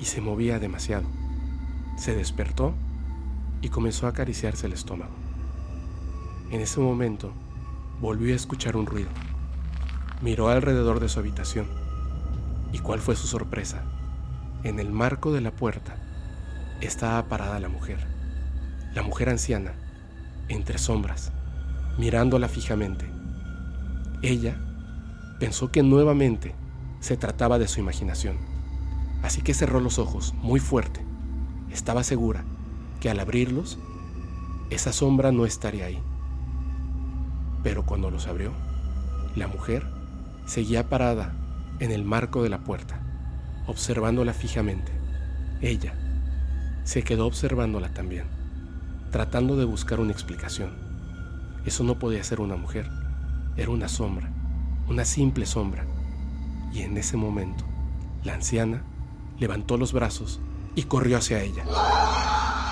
y 0.00 0.06
se 0.06 0.20
movía 0.20 0.58
demasiado. 0.58 1.06
Se 1.96 2.14
despertó 2.14 2.74
y 3.60 3.68
comenzó 3.68 4.06
a 4.06 4.10
acariciarse 4.10 4.66
el 4.66 4.72
estómago. 4.72 5.14
En 6.50 6.60
ese 6.60 6.80
momento, 6.80 7.32
volvió 8.00 8.32
a 8.32 8.36
escuchar 8.36 8.76
un 8.76 8.86
ruido. 8.86 9.10
Miró 10.22 10.48
alrededor 10.48 11.00
de 11.00 11.08
su 11.08 11.20
habitación. 11.20 11.66
¿Y 12.72 12.78
cuál 12.78 13.00
fue 13.00 13.16
su 13.16 13.26
sorpresa? 13.26 13.84
En 14.64 14.80
el 14.80 14.90
marco 14.90 15.30
de 15.30 15.42
la 15.42 15.50
puerta 15.50 15.94
estaba 16.80 17.28
parada 17.28 17.60
la 17.60 17.68
mujer, 17.68 17.98
la 18.94 19.02
mujer 19.02 19.28
anciana, 19.28 19.74
entre 20.48 20.78
sombras, 20.78 21.32
mirándola 21.98 22.48
fijamente. 22.48 23.04
Ella 24.22 24.56
pensó 25.38 25.70
que 25.70 25.82
nuevamente 25.82 26.54
se 27.00 27.18
trataba 27.18 27.58
de 27.58 27.68
su 27.68 27.78
imaginación, 27.78 28.38
así 29.22 29.42
que 29.42 29.52
cerró 29.52 29.80
los 29.80 29.98
ojos 29.98 30.32
muy 30.36 30.60
fuerte. 30.60 31.04
Estaba 31.70 32.02
segura 32.02 32.42
que 33.00 33.10
al 33.10 33.20
abrirlos, 33.20 33.78
esa 34.70 34.94
sombra 34.94 35.30
no 35.30 35.44
estaría 35.44 35.84
ahí. 35.84 36.02
Pero 37.62 37.84
cuando 37.84 38.10
los 38.10 38.26
abrió, 38.26 38.50
la 39.36 39.46
mujer 39.46 39.86
seguía 40.46 40.88
parada 40.88 41.34
en 41.80 41.92
el 41.92 42.02
marco 42.02 42.42
de 42.42 42.48
la 42.48 42.64
puerta 42.64 43.03
observándola 43.66 44.32
fijamente. 44.32 44.92
Ella 45.60 45.94
se 46.84 47.02
quedó 47.02 47.26
observándola 47.26 47.92
también, 47.94 48.26
tratando 49.10 49.56
de 49.56 49.64
buscar 49.64 50.00
una 50.00 50.12
explicación. 50.12 50.70
Eso 51.64 51.82
no 51.84 51.98
podía 51.98 52.22
ser 52.22 52.40
una 52.40 52.56
mujer, 52.56 52.90
era 53.56 53.70
una 53.70 53.88
sombra, 53.88 54.30
una 54.88 55.04
simple 55.04 55.46
sombra. 55.46 55.86
Y 56.72 56.82
en 56.82 56.96
ese 56.98 57.16
momento, 57.16 57.64
la 58.22 58.34
anciana 58.34 58.82
levantó 59.38 59.76
los 59.76 59.92
brazos 59.92 60.40
y 60.74 60.82
corrió 60.84 61.18
hacia 61.18 61.42
ella. 61.42 61.64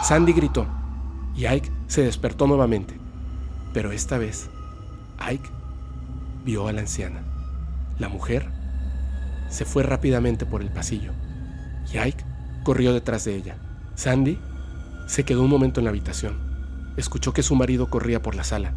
Sandy 0.02 0.32
gritó 0.32 0.66
y 1.36 1.46
Ike 1.46 1.70
se 1.86 2.02
despertó 2.02 2.46
nuevamente, 2.46 2.98
pero 3.72 3.92
esta 3.92 4.18
vez 4.18 4.50
Ike 5.18 5.48
vio 6.44 6.68
a 6.68 6.72
la 6.72 6.80
anciana. 6.80 7.22
La 7.98 8.08
mujer 8.08 8.50
se 9.52 9.66
fue 9.66 9.82
rápidamente 9.82 10.46
por 10.46 10.62
el 10.62 10.70
pasillo 10.70 11.12
y 11.92 11.98
Ike 11.98 12.24
corrió 12.64 12.94
detrás 12.94 13.26
de 13.26 13.36
ella. 13.36 13.58
Sandy 13.94 14.38
se 15.06 15.24
quedó 15.24 15.42
un 15.42 15.50
momento 15.50 15.78
en 15.78 15.84
la 15.84 15.90
habitación. 15.90 16.94
Escuchó 16.96 17.34
que 17.34 17.42
su 17.42 17.54
marido 17.54 17.90
corría 17.90 18.22
por 18.22 18.34
la 18.34 18.44
sala 18.44 18.72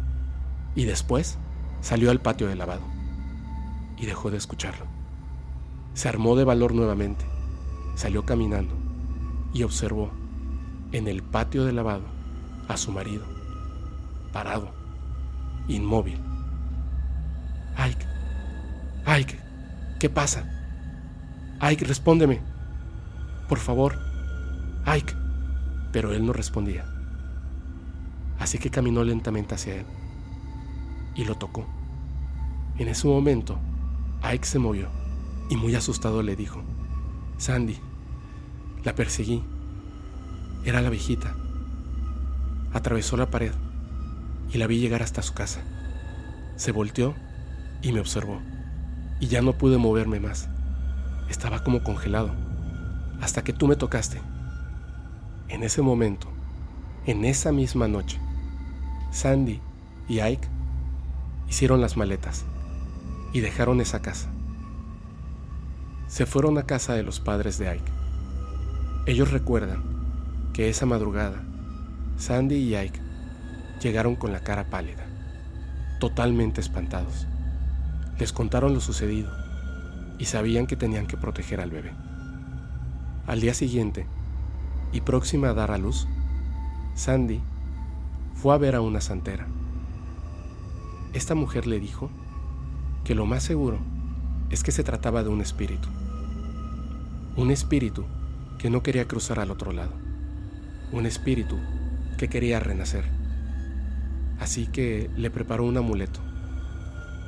y 0.74 0.84
después 0.84 1.38
salió 1.80 2.10
al 2.10 2.20
patio 2.20 2.46
de 2.46 2.56
lavado 2.56 2.82
y 3.96 4.04
dejó 4.04 4.30
de 4.30 4.36
escucharlo. 4.36 4.84
Se 5.94 6.10
armó 6.10 6.36
de 6.36 6.44
valor 6.44 6.74
nuevamente, 6.74 7.24
salió 7.94 8.26
caminando 8.26 8.76
y 9.54 9.62
observó 9.62 10.10
en 10.92 11.08
el 11.08 11.22
patio 11.22 11.64
de 11.64 11.72
lavado 11.72 12.04
a 12.68 12.76
su 12.76 12.92
marido, 12.92 13.24
parado, 14.30 14.74
inmóvil. 15.68 16.20
Ike, 17.78 18.06
Ike, 19.06 19.38
¿qué 19.98 20.10
pasa? 20.10 20.55
Ike, 21.60 21.84
respóndeme. 21.84 22.40
Por 23.48 23.58
favor. 23.58 23.98
Ike. 24.84 25.14
Pero 25.92 26.12
él 26.12 26.26
no 26.26 26.32
respondía. 26.32 26.84
Así 28.38 28.58
que 28.58 28.70
caminó 28.70 29.02
lentamente 29.02 29.54
hacia 29.54 29.76
él 29.76 29.86
y 31.14 31.24
lo 31.24 31.34
tocó. 31.36 31.66
En 32.78 32.88
ese 32.88 33.08
momento, 33.08 33.58
Ike 34.22 34.46
se 34.46 34.58
movió 34.58 34.88
y 35.48 35.56
muy 35.56 35.74
asustado 35.74 36.22
le 36.22 36.36
dijo, 36.36 36.62
Sandy, 37.38 37.78
la 38.84 38.94
perseguí. 38.94 39.42
Era 40.64 40.82
la 40.82 40.90
viejita. 40.90 41.34
Atravesó 42.72 43.16
la 43.16 43.30
pared 43.30 43.52
y 44.52 44.58
la 44.58 44.66
vi 44.66 44.78
llegar 44.78 45.02
hasta 45.02 45.22
su 45.22 45.32
casa. 45.32 45.62
Se 46.56 46.72
volteó 46.72 47.14
y 47.82 47.92
me 47.92 48.00
observó 48.00 48.40
y 49.20 49.28
ya 49.28 49.40
no 49.40 49.56
pude 49.56 49.78
moverme 49.78 50.20
más. 50.20 50.48
Estaba 51.28 51.62
como 51.64 51.82
congelado, 51.82 52.30
hasta 53.20 53.42
que 53.42 53.52
tú 53.52 53.66
me 53.66 53.76
tocaste. 53.76 54.20
En 55.48 55.62
ese 55.62 55.82
momento, 55.82 56.28
en 57.06 57.24
esa 57.24 57.52
misma 57.52 57.88
noche, 57.88 58.20
Sandy 59.10 59.60
y 60.08 60.20
Ike 60.20 60.48
hicieron 61.48 61.80
las 61.80 61.96
maletas 61.96 62.44
y 63.32 63.40
dejaron 63.40 63.80
esa 63.80 64.02
casa. 64.02 64.28
Se 66.08 66.26
fueron 66.26 66.58
a 66.58 66.64
casa 66.64 66.94
de 66.94 67.02
los 67.02 67.20
padres 67.20 67.58
de 67.58 67.68
Ike. 67.68 67.92
Ellos 69.06 69.30
recuerdan 69.32 69.82
que 70.52 70.68
esa 70.68 70.86
madrugada 70.86 71.42
Sandy 72.16 72.56
y 72.56 72.76
Ike 72.76 73.00
llegaron 73.82 74.16
con 74.16 74.32
la 74.32 74.40
cara 74.40 74.70
pálida, 74.70 75.04
totalmente 76.00 76.60
espantados. 76.60 77.26
Les 78.18 78.32
contaron 78.32 78.72
lo 78.72 78.80
sucedido 78.80 79.45
y 80.18 80.26
sabían 80.26 80.66
que 80.66 80.76
tenían 80.76 81.06
que 81.06 81.16
proteger 81.16 81.60
al 81.60 81.70
bebé. 81.70 81.92
Al 83.26 83.40
día 83.40 83.54
siguiente, 83.54 84.06
y 84.92 85.00
próxima 85.00 85.48
a 85.48 85.54
dar 85.54 85.70
a 85.70 85.78
luz, 85.78 86.06
Sandy 86.94 87.40
fue 88.34 88.54
a 88.54 88.58
ver 88.58 88.74
a 88.74 88.80
una 88.80 89.00
santera. 89.00 89.46
Esta 91.12 91.34
mujer 91.34 91.66
le 91.66 91.80
dijo 91.80 92.10
que 93.04 93.14
lo 93.14 93.26
más 93.26 93.42
seguro 93.42 93.78
es 94.50 94.62
que 94.62 94.72
se 94.72 94.84
trataba 94.84 95.22
de 95.22 95.28
un 95.28 95.40
espíritu. 95.40 95.88
Un 97.36 97.50
espíritu 97.50 98.04
que 98.58 98.70
no 98.70 98.82
quería 98.82 99.08
cruzar 99.08 99.40
al 99.40 99.50
otro 99.50 99.72
lado. 99.72 99.92
Un 100.92 101.06
espíritu 101.06 101.58
que 102.18 102.28
quería 102.28 102.60
renacer. 102.60 103.04
Así 104.38 104.66
que 104.66 105.10
le 105.16 105.30
preparó 105.30 105.64
un 105.64 105.76
amuleto 105.76 106.20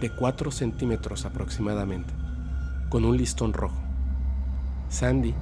de 0.01 0.11
4 0.11 0.51
centímetros 0.51 1.25
aproximadamente, 1.25 2.15
con 2.89 3.05
un 3.05 3.17
listón 3.17 3.53
rojo. 3.53 3.77
Sandy 4.89 5.35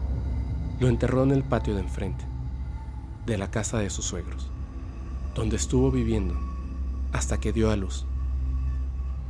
lo 0.81 0.89
enterró 0.89 1.23
en 1.23 1.31
el 1.31 1.45
patio 1.45 1.75
de 1.75 1.81
enfrente, 1.81 2.25
de 3.25 3.39
la 3.39 3.51
casa 3.51 3.79
de 3.79 3.91
sus 3.91 4.05
suegros, 4.05 4.51
donde 5.35 5.57
estuvo 5.57 5.91
viviendo 5.91 6.35
hasta 7.13 7.39
que 7.39 7.53
dio 7.53 7.71
a 7.71 7.77
luz. 7.77 8.05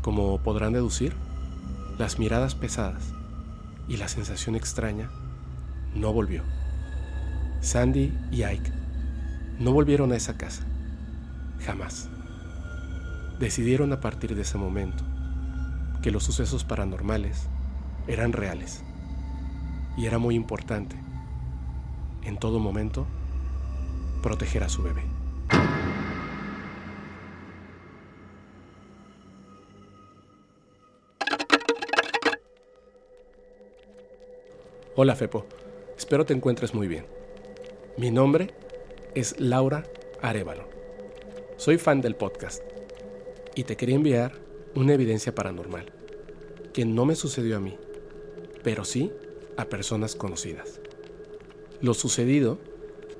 Como 0.03 0.39
podrán 0.39 0.73
deducir, 0.73 1.15
las 1.99 2.19
miradas 2.19 2.55
pesadas 2.55 3.13
y 3.89 3.97
la 3.97 4.09
sensación 4.09 4.57
extraña 4.57 5.11
no 5.95 6.13
volvió. 6.13 6.43
Sandy 7.61 8.13
y 8.31 8.43
Ike 8.43 8.73
no 9.59 9.73
volvieron 9.73 10.13
a 10.13 10.17
esa 10.17 10.37
casa, 10.37 10.65
jamás. 11.65 12.09
Decidieron 13.39 13.93
a 13.93 14.01
partir 14.01 14.35
de 14.35 14.43
ese 14.43 14.59
momento 14.59 15.05
que 16.03 16.11
los 16.11 16.25
sucesos 16.25 16.65
paranormales 16.65 17.49
eran 18.07 18.33
reales 18.33 18.83
y 19.97 20.07
era 20.07 20.19
muy 20.19 20.35
importante, 20.35 20.97
en 22.23 22.37
todo 22.39 22.59
momento, 22.59 23.07
proteger 24.23 24.63
a 24.63 24.69
su 24.69 24.83
bebé. 24.83 25.03
Hola 34.99 35.15
Fepo, 35.15 35.45
espero 35.97 36.25
te 36.25 36.33
encuentres 36.33 36.75
muy 36.75 36.89
bien. 36.89 37.07
Mi 37.99 38.11
nombre 38.11 38.55
es 39.15 39.39
Laura 39.39 39.85
Arevalo. 40.23 40.69
Soy 41.57 41.79
fan 41.79 42.01
del 42.01 42.17
podcast 42.17 42.63
y 43.55 43.65
te 43.65 43.77
quería 43.77 43.97
enviar 43.97 44.33
una 44.75 44.95
evidencia 44.95 45.35
paranormal 45.35 45.93
que 46.73 46.85
no 46.85 47.07
me 47.07 47.15
sucedió 47.15 47.57
a 47.57 47.61
mí, 47.61 47.79
pero 48.67 48.85
sí 48.85 49.13
a 49.57 49.67
personas 49.67 50.17
conocidas. 50.17 50.81
Lo 51.81 51.95
sucedido 51.95 52.59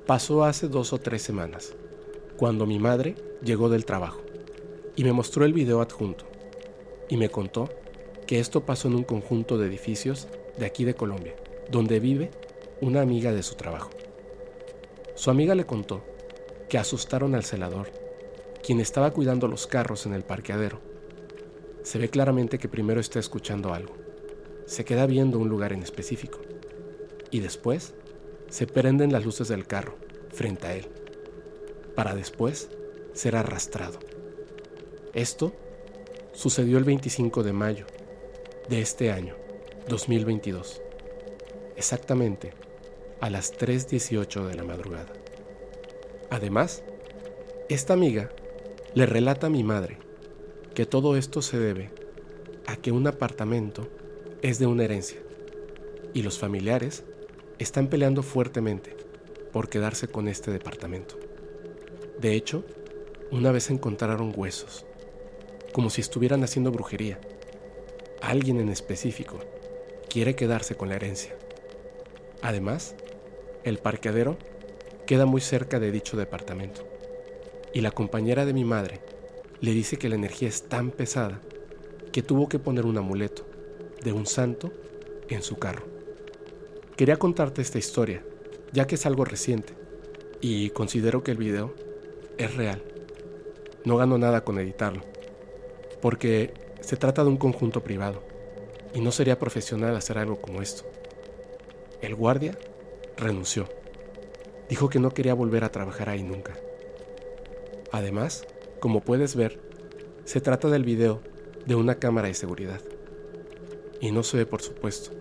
pasó 0.05 0.43
hace 0.43 0.67
dos 0.67 0.91
o 0.91 0.97
tres 0.97 1.21
semanas, 1.21 1.73
cuando 2.35 2.65
mi 2.65 2.79
madre 2.79 3.15
llegó 3.41 3.69
del 3.69 3.85
trabajo 3.85 4.19
y 4.97 5.05
me 5.05 5.13
mostró 5.13 5.45
el 5.45 5.53
video 5.53 5.79
adjunto 5.79 6.25
y 7.07 7.15
me 7.15 7.29
contó 7.29 7.69
que 8.25 8.41
esto 8.41 8.65
pasó 8.65 8.89
en 8.89 8.95
un 8.95 9.03
conjunto 9.05 9.57
de 9.57 9.67
edificios 9.67 10.27
de 10.57 10.65
aquí 10.65 10.83
de 10.83 10.95
Colombia, 10.95 11.33
donde 11.71 12.01
vive 12.01 12.29
una 12.81 12.99
amiga 12.99 13.31
de 13.31 13.41
su 13.41 13.55
trabajo. 13.55 13.91
Su 15.15 15.31
amiga 15.31 15.55
le 15.55 15.65
contó 15.65 16.03
que 16.67 16.77
asustaron 16.77 17.35
al 17.35 17.45
celador, 17.45 17.89
quien 18.65 18.81
estaba 18.81 19.11
cuidando 19.11 19.47
los 19.47 19.65
carros 19.65 20.07
en 20.07 20.13
el 20.13 20.23
parqueadero. 20.23 20.81
Se 21.83 21.99
ve 21.99 22.09
claramente 22.09 22.57
que 22.57 22.67
primero 22.67 22.99
está 22.99 23.19
escuchando 23.19 23.73
algo. 23.73 24.06
Se 24.67 24.85
queda 24.85 25.07
viendo 25.07 25.39
un 25.39 25.49
lugar 25.49 25.73
en 25.73 25.81
específico. 25.81 26.39
Y 27.31 27.39
después 27.39 27.95
se 28.49 28.67
prenden 28.67 29.11
las 29.11 29.25
luces 29.25 29.47
del 29.47 29.65
carro 29.65 29.95
frente 30.29 30.67
a 30.67 30.75
él, 30.75 30.87
para 31.95 32.13
después 32.13 32.69
ser 33.13 33.35
arrastrado. 33.35 33.99
Esto 35.13 35.53
sucedió 36.33 36.77
el 36.77 36.83
25 36.83 37.41
de 37.43 37.53
mayo 37.53 37.85
de 38.69 38.81
este 38.81 39.11
año, 39.11 39.35
2022, 39.87 40.81
exactamente 41.75 42.53
a 43.19 43.29
las 43.29 43.53
3.18 43.57 44.45
de 44.47 44.55
la 44.55 44.63
madrugada. 44.63 45.11
Además, 46.29 46.83
esta 47.69 47.93
amiga 47.93 48.29
le 48.93 49.05
relata 49.05 49.47
a 49.47 49.49
mi 49.49 49.63
madre 49.63 49.97
que 50.75 50.85
todo 50.85 51.17
esto 51.17 51.41
se 51.41 51.57
debe 51.57 51.89
a 52.67 52.75
que 52.75 52.91
un 52.91 53.07
apartamento 53.07 53.87
es 54.41 54.59
de 54.59 54.67
una 54.67 54.83
herencia 54.83 55.17
y 56.13 56.21
los 56.21 56.37
familiares 56.37 57.03
están 57.57 57.87
peleando 57.87 58.21
fuertemente 58.21 58.95
por 59.51 59.67
quedarse 59.67 60.07
con 60.07 60.27
este 60.27 60.51
departamento. 60.51 61.17
De 62.19 62.33
hecho, 62.33 62.63
una 63.31 63.51
vez 63.51 63.71
encontraron 63.71 64.33
huesos, 64.35 64.85
como 65.73 65.89
si 65.89 66.01
estuvieran 66.01 66.43
haciendo 66.43 66.71
brujería. 66.71 67.19
Alguien 68.21 68.59
en 68.59 68.69
específico 68.69 69.39
quiere 70.07 70.35
quedarse 70.35 70.75
con 70.75 70.89
la 70.89 70.95
herencia. 70.95 71.35
Además, 72.43 72.95
el 73.63 73.79
parqueadero 73.79 74.37
queda 75.07 75.25
muy 75.25 75.41
cerca 75.41 75.79
de 75.79 75.91
dicho 75.91 76.15
departamento. 76.15 76.87
Y 77.73 77.81
la 77.81 77.91
compañera 77.91 78.45
de 78.45 78.53
mi 78.53 78.65
madre 78.65 79.01
le 79.61 79.71
dice 79.71 79.97
que 79.97 80.09
la 80.09 80.15
energía 80.15 80.47
es 80.47 80.69
tan 80.69 80.91
pesada 80.91 81.41
que 82.11 82.21
tuvo 82.21 82.47
que 82.47 82.59
poner 82.59 82.85
un 82.85 82.97
amuleto 82.97 83.46
de 84.07 84.13
un 84.13 84.25
santo 84.25 84.71
en 85.27 85.43
su 85.43 85.57
carro. 85.57 85.85
Quería 86.95 87.17
contarte 87.17 87.61
esta 87.61 87.77
historia, 87.77 88.23
ya 88.71 88.87
que 88.87 88.95
es 88.95 89.05
algo 89.05 89.25
reciente, 89.25 89.73
y 90.39 90.69
considero 90.69 91.23
que 91.23 91.31
el 91.31 91.37
video 91.37 91.75
es 92.37 92.55
real. 92.55 92.81
No 93.83 93.97
gano 93.97 94.17
nada 94.17 94.45
con 94.45 94.59
editarlo, 94.59 95.03
porque 96.01 96.53
se 96.79 96.95
trata 96.95 97.23
de 97.23 97.29
un 97.29 97.35
conjunto 97.35 97.83
privado, 97.83 98.23
y 98.93 99.01
no 99.01 99.11
sería 99.11 99.37
profesional 99.39 99.93
hacer 99.97 100.17
algo 100.17 100.39
como 100.39 100.61
esto. 100.61 100.85
El 102.01 102.15
guardia 102.15 102.57
renunció. 103.17 103.67
Dijo 104.69 104.87
que 104.87 104.99
no 104.99 105.11
quería 105.11 105.33
volver 105.33 105.65
a 105.65 105.71
trabajar 105.71 106.09
ahí 106.09 106.23
nunca. 106.23 106.53
Además, 107.91 108.47
como 108.79 109.01
puedes 109.01 109.35
ver, 109.35 109.59
se 110.23 110.39
trata 110.39 110.69
del 110.69 110.85
video 110.85 111.21
de 111.65 111.75
una 111.75 111.95
cámara 111.95 112.29
de 112.29 112.35
seguridad. 112.35 112.79
Y 113.99 114.11
no 114.11 114.23
se 114.23 114.37
ve, 114.37 114.45
por 114.45 114.61
supuesto, 114.61 115.11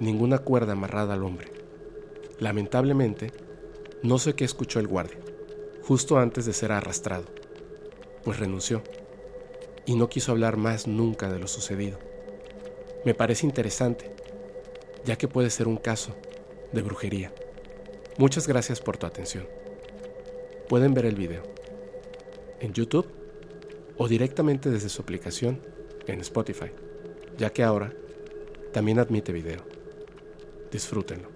ninguna 0.00 0.38
cuerda 0.38 0.72
amarrada 0.72 1.14
al 1.14 1.24
hombre. 1.24 1.48
Lamentablemente, 2.38 3.32
no 4.02 4.18
sé 4.18 4.34
qué 4.34 4.44
escuchó 4.44 4.80
el 4.80 4.88
guardia, 4.88 5.18
justo 5.82 6.18
antes 6.18 6.46
de 6.46 6.52
ser 6.52 6.72
arrastrado, 6.72 7.24
pues 8.22 8.38
renunció 8.38 8.82
y 9.86 9.96
no 9.96 10.08
quiso 10.08 10.32
hablar 10.32 10.56
más 10.56 10.86
nunca 10.86 11.30
de 11.32 11.38
lo 11.38 11.46
sucedido. 11.46 11.98
Me 13.04 13.14
parece 13.14 13.46
interesante, 13.46 14.14
ya 15.04 15.16
que 15.16 15.28
puede 15.28 15.50
ser 15.50 15.68
un 15.68 15.76
caso 15.76 16.14
de 16.72 16.82
brujería. 16.82 17.32
Muchas 18.16 18.46
gracias 18.48 18.80
por 18.80 18.96
tu 18.96 19.06
atención. 19.06 19.46
Pueden 20.68 20.94
ver 20.94 21.06
el 21.06 21.14
video 21.14 21.42
en 22.60 22.72
YouTube 22.72 23.06
o 23.96 24.08
directamente 24.08 24.70
desde 24.70 24.88
su 24.88 25.02
aplicación 25.02 25.60
en 26.06 26.20
Spotify, 26.20 26.70
ya 27.36 27.50
que 27.50 27.62
ahora 27.62 27.92
también 28.74 28.98
admite 28.98 29.32
video. 29.32 29.64
Disfrútenlo. 30.72 31.28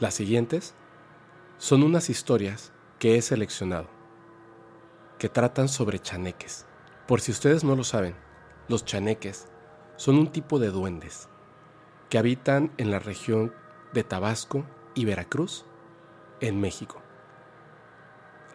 Las 0.00 0.14
siguientes 0.14 0.74
son 1.56 1.82
unas 1.82 2.10
historias 2.10 2.72
que 2.98 3.16
he 3.16 3.22
seleccionado, 3.22 3.88
que 5.18 5.28
tratan 5.28 5.68
sobre 5.68 6.00
chaneques. 6.00 6.66
Por 7.06 7.20
si 7.20 7.30
ustedes 7.30 7.64
no 7.64 7.76
lo 7.76 7.84
saben, 7.84 8.16
los 8.68 8.84
chaneques 8.84 9.46
son 9.96 10.16
un 10.16 10.32
tipo 10.32 10.58
de 10.58 10.70
duendes 10.70 11.28
que 12.10 12.18
habitan 12.18 12.72
en 12.76 12.90
la 12.90 12.98
región 12.98 13.54
de 13.92 14.04
Tabasco 14.04 14.64
y 14.94 15.04
Veracruz 15.04 15.64
en 16.40 16.60
México. 16.60 17.00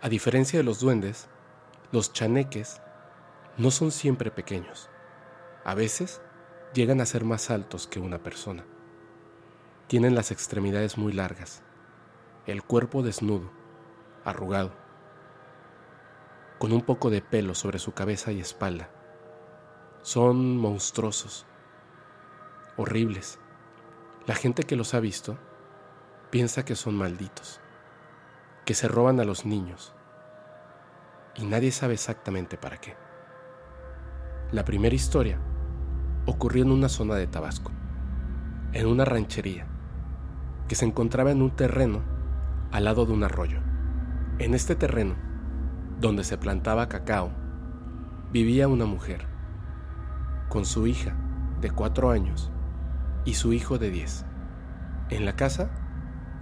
A 0.01 0.09
diferencia 0.09 0.59
de 0.59 0.63
los 0.63 0.79
duendes, 0.79 1.29
los 1.91 2.11
chaneques 2.11 2.81
no 3.57 3.71
son 3.71 3.91
siempre 3.91 4.31
pequeños. 4.31 4.89
A 5.63 5.75
veces 5.75 6.21
llegan 6.73 6.99
a 6.99 7.05
ser 7.05 7.23
más 7.23 7.49
altos 7.49 7.87
que 7.87 7.99
una 7.99 8.21
persona. 8.21 8.65
Tienen 9.87 10.15
las 10.15 10.31
extremidades 10.31 10.97
muy 10.97 11.13
largas, 11.13 11.61
el 12.45 12.63
cuerpo 12.63 13.03
desnudo, 13.03 13.51
arrugado, 14.25 14.71
con 16.59 16.71
un 16.71 16.81
poco 16.81 17.09
de 17.09 17.21
pelo 17.21 17.55
sobre 17.55 17.79
su 17.79 17.93
cabeza 17.93 18.31
y 18.31 18.39
espalda. 18.39 18.89
Son 20.01 20.57
monstruosos, 20.57 21.45
horribles. 22.77 23.39
La 24.25 24.35
gente 24.35 24.63
que 24.63 24.75
los 24.75 24.93
ha 24.93 24.99
visto 24.99 25.37
piensa 26.29 26.65
que 26.65 26.75
son 26.75 26.95
malditos, 26.95 27.61
que 28.65 28.73
se 28.73 28.87
roban 28.87 29.19
a 29.19 29.23
los 29.25 29.45
niños, 29.45 29.93
y 31.35 31.45
nadie 31.45 31.71
sabe 31.71 31.93
exactamente 31.93 32.57
para 32.57 32.79
qué. 32.79 32.95
La 34.51 34.65
primera 34.65 34.95
historia 34.95 35.39
ocurrió 36.25 36.63
en 36.63 36.71
una 36.71 36.89
zona 36.89 37.15
de 37.15 37.27
Tabasco, 37.27 37.71
en 38.71 38.87
una 38.87 39.03
ranchería, 39.03 39.67
que 40.67 40.75
se 40.75 40.85
encontraba 40.85 41.31
en 41.31 41.41
un 41.41 41.55
terreno 41.55 42.01
al 42.71 42.85
lado 42.85 43.05
de 43.05 43.13
un 43.13 43.23
arroyo. 43.23 43.62
En 44.39 44.55
este 44.55 44.75
terreno, 44.75 45.13
donde 46.01 46.23
se 46.23 46.39
plantaba 46.39 46.89
cacao, 46.89 47.31
vivía 48.31 48.67
una 48.67 48.85
mujer, 48.85 49.27
con 50.49 50.65
su 50.65 50.87
hija 50.87 51.15
de 51.61 51.69
cuatro 51.69 52.09
años 52.09 52.51
y 53.25 53.35
su 53.35 53.53
hijo 53.53 53.77
de 53.77 53.91
diez. 53.91 54.25
En 55.09 55.25
la 55.25 55.35
casa 55.35 55.69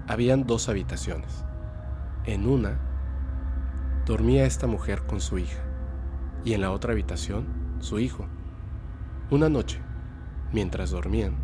habían 0.08 0.48
dos 0.48 0.70
habitaciones. 0.70 1.44
En 2.24 2.48
una 2.48 2.80
dormía 4.06 4.46
esta 4.46 4.68
mujer 4.68 5.04
con 5.06 5.20
su 5.20 5.38
hija 5.38 5.62
y 6.46 6.54
en 6.54 6.62
la 6.62 6.72
otra 6.72 6.94
habitación 6.94 7.46
su 7.80 8.00
hijo. 8.00 8.26
Una 9.30 9.50
noche, 9.50 9.82
mientras 10.54 10.92
dormían, 10.92 11.36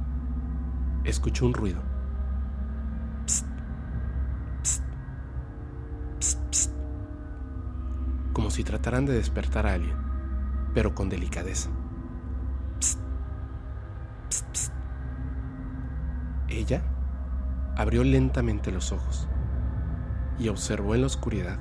escuchó 1.04 1.46
un 1.46 1.54
ruido. 1.54 1.87
Si 8.58 8.64
trataran 8.64 9.06
de 9.06 9.14
despertar 9.14 9.68
a 9.68 9.74
alguien, 9.74 9.96
pero 10.74 10.96
con 10.96 11.10
delicadeza. 11.10 11.70
Ella 16.48 16.82
abrió 17.76 18.04
lentamente 18.04 18.72
los 18.72 18.92
ojos 18.92 19.30
y 20.40 20.50
observó 20.50 20.96
en 20.96 21.02
la 21.02 21.06
oscuridad 21.06 21.60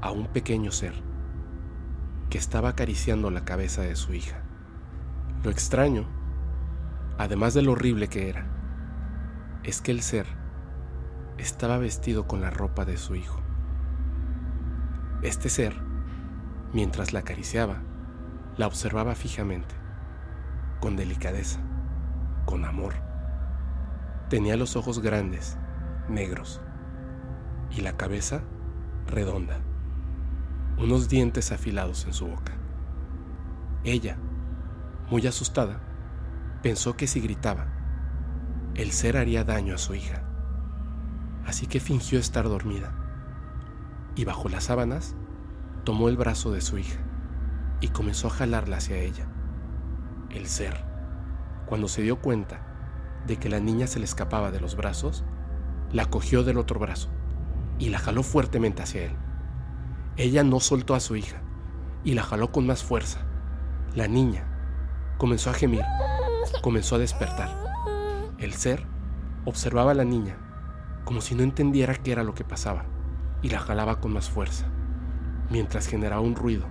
a 0.00 0.10
un 0.10 0.28
pequeño 0.28 0.72
ser 0.72 0.94
que 2.30 2.38
estaba 2.38 2.70
acariciando 2.70 3.30
la 3.30 3.44
cabeza 3.44 3.82
de 3.82 3.94
su 3.94 4.14
hija. 4.14 4.40
Lo 5.44 5.50
extraño, 5.50 6.06
además 7.18 7.52
de 7.52 7.60
lo 7.60 7.72
horrible 7.72 8.08
que 8.08 8.30
era, 8.30 8.46
es 9.62 9.82
que 9.82 9.90
el 9.90 10.00
ser 10.00 10.24
estaba 11.36 11.76
vestido 11.76 12.26
con 12.26 12.40
la 12.40 12.48
ropa 12.48 12.86
de 12.86 12.96
su 12.96 13.14
hijo. 13.14 13.42
Este 15.20 15.50
ser, 15.50 15.87
mientras 16.72 17.12
la 17.12 17.20
acariciaba, 17.20 17.82
la 18.56 18.66
observaba 18.66 19.14
fijamente, 19.14 19.74
con 20.80 20.96
delicadeza, 20.96 21.60
con 22.44 22.64
amor. 22.64 22.94
Tenía 24.28 24.56
los 24.56 24.76
ojos 24.76 25.00
grandes, 25.00 25.56
negros, 26.08 26.60
y 27.70 27.80
la 27.80 27.96
cabeza 27.96 28.42
redonda, 29.06 29.58
unos 30.78 31.08
dientes 31.08 31.52
afilados 31.52 32.04
en 32.06 32.12
su 32.12 32.26
boca. 32.26 32.52
Ella, 33.84 34.16
muy 35.10 35.26
asustada, 35.26 35.80
pensó 36.62 36.96
que 36.96 37.06
si 37.06 37.20
gritaba, 37.20 37.66
el 38.74 38.92
ser 38.92 39.16
haría 39.16 39.44
daño 39.44 39.74
a 39.74 39.78
su 39.78 39.94
hija. 39.94 40.22
Así 41.46 41.66
que 41.66 41.80
fingió 41.80 42.18
estar 42.18 42.44
dormida 42.44 42.92
y 44.14 44.24
bajo 44.24 44.48
las 44.48 44.64
sábanas 44.64 45.16
tomó 45.88 46.10
el 46.10 46.18
brazo 46.18 46.52
de 46.52 46.60
su 46.60 46.76
hija 46.76 47.00
y 47.80 47.88
comenzó 47.88 48.26
a 48.26 48.30
jalarla 48.30 48.76
hacia 48.76 48.98
ella. 48.98 49.26
El 50.28 50.46
ser, 50.46 50.84
cuando 51.64 51.88
se 51.88 52.02
dio 52.02 52.20
cuenta 52.20 52.60
de 53.26 53.38
que 53.38 53.48
la 53.48 53.58
niña 53.58 53.86
se 53.86 53.98
le 53.98 54.04
escapaba 54.04 54.50
de 54.50 54.60
los 54.60 54.76
brazos, 54.76 55.24
la 55.90 56.04
cogió 56.04 56.44
del 56.44 56.58
otro 56.58 56.78
brazo 56.78 57.08
y 57.78 57.88
la 57.88 57.98
jaló 57.98 58.22
fuertemente 58.22 58.82
hacia 58.82 59.06
él. 59.06 59.12
Ella 60.18 60.44
no 60.44 60.60
soltó 60.60 60.94
a 60.94 61.00
su 61.00 61.16
hija 61.16 61.40
y 62.04 62.12
la 62.12 62.22
jaló 62.22 62.52
con 62.52 62.66
más 62.66 62.82
fuerza. 62.82 63.20
La 63.94 64.08
niña 64.08 65.14
comenzó 65.16 65.48
a 65.48 65.54
gemir, 65.54 65.86
comenzó 66.60 66.96
a 66.96 66.98
despertar. 66.98 67.48
El 68.36 68.52
ser 68.52 68.84
observaba 69.46 69.92
a 69.92 69.94
la 69.94 70.04
niña 70.04 70.36
como 71.06 71.22
si 71.22 71.34
no 71.34 71.42
entendiera 71.42 71.94
qué 71.94 72.12
era 72.12 72.24
lo 72.24 72.34
que 72.34 72.44
pasaba 72.44 72.84
y 73.40 73.48
la 73.48 73.58
jalaba 73.58 74.00
con 74.02 74.12
más 74.12 74.28
fuerza, 74.28 74.66
mientras 75.50 75.86
generaba 75.86 76.20
un 76.20 76.34
ruido, 76.34 76.66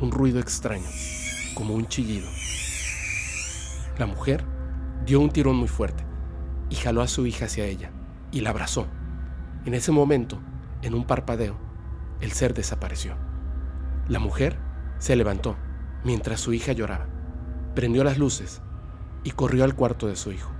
un 0.00 0.10
ruido 0.10 0.40
extraño, 0.40 0.88
como 1.54 1.74
un 1.74 1.86
chillido. 1.86 2.28
La 3.98 4.06
mujer 4.06 4.44
dio 5.06 5.20
un 5.20 5.30
tirón 5.30 5.56
muy 5.56 5.68
fuerte 5.68 6.04
y 6.70 6.74
jaló 6.76 7.02
a 7.02 7.08
su 7.08 7.26
hija 7.26 7.46
hacia 7.46 7.64
ella 7.64 7.90
y 8.30 8.40
la 8.40 8.50
abrazó. 8.50 8.86
En 9.64 9.74
ese 9.74 9.92
momento, 9.92 10.38
en 10.82 10.94
un 10.94 11.04
parpadeo, 11.04 11.56
el 12.20 12.32
ser 12.32 12.54
desapareció. 12.54 13.14
La 14.08 14.18
mujer 14.18 14.58
se 14.98 15.16
levantó 15.16 15.56
mientras 16.04 16.40
su 16.40 16.52
hija 16.52 16.72
lloraba, 16.72 17.06
prendió 17.74 18.04
las 18.04 18.18
luces 18.18 18.62
y 19.24 19.30
corrió 19.30 19.64
al 19.64 19.74
cuarto 19.74 20.08
de 20.08 20.16
su 20.16 20.32
hijo. 20.32 20.50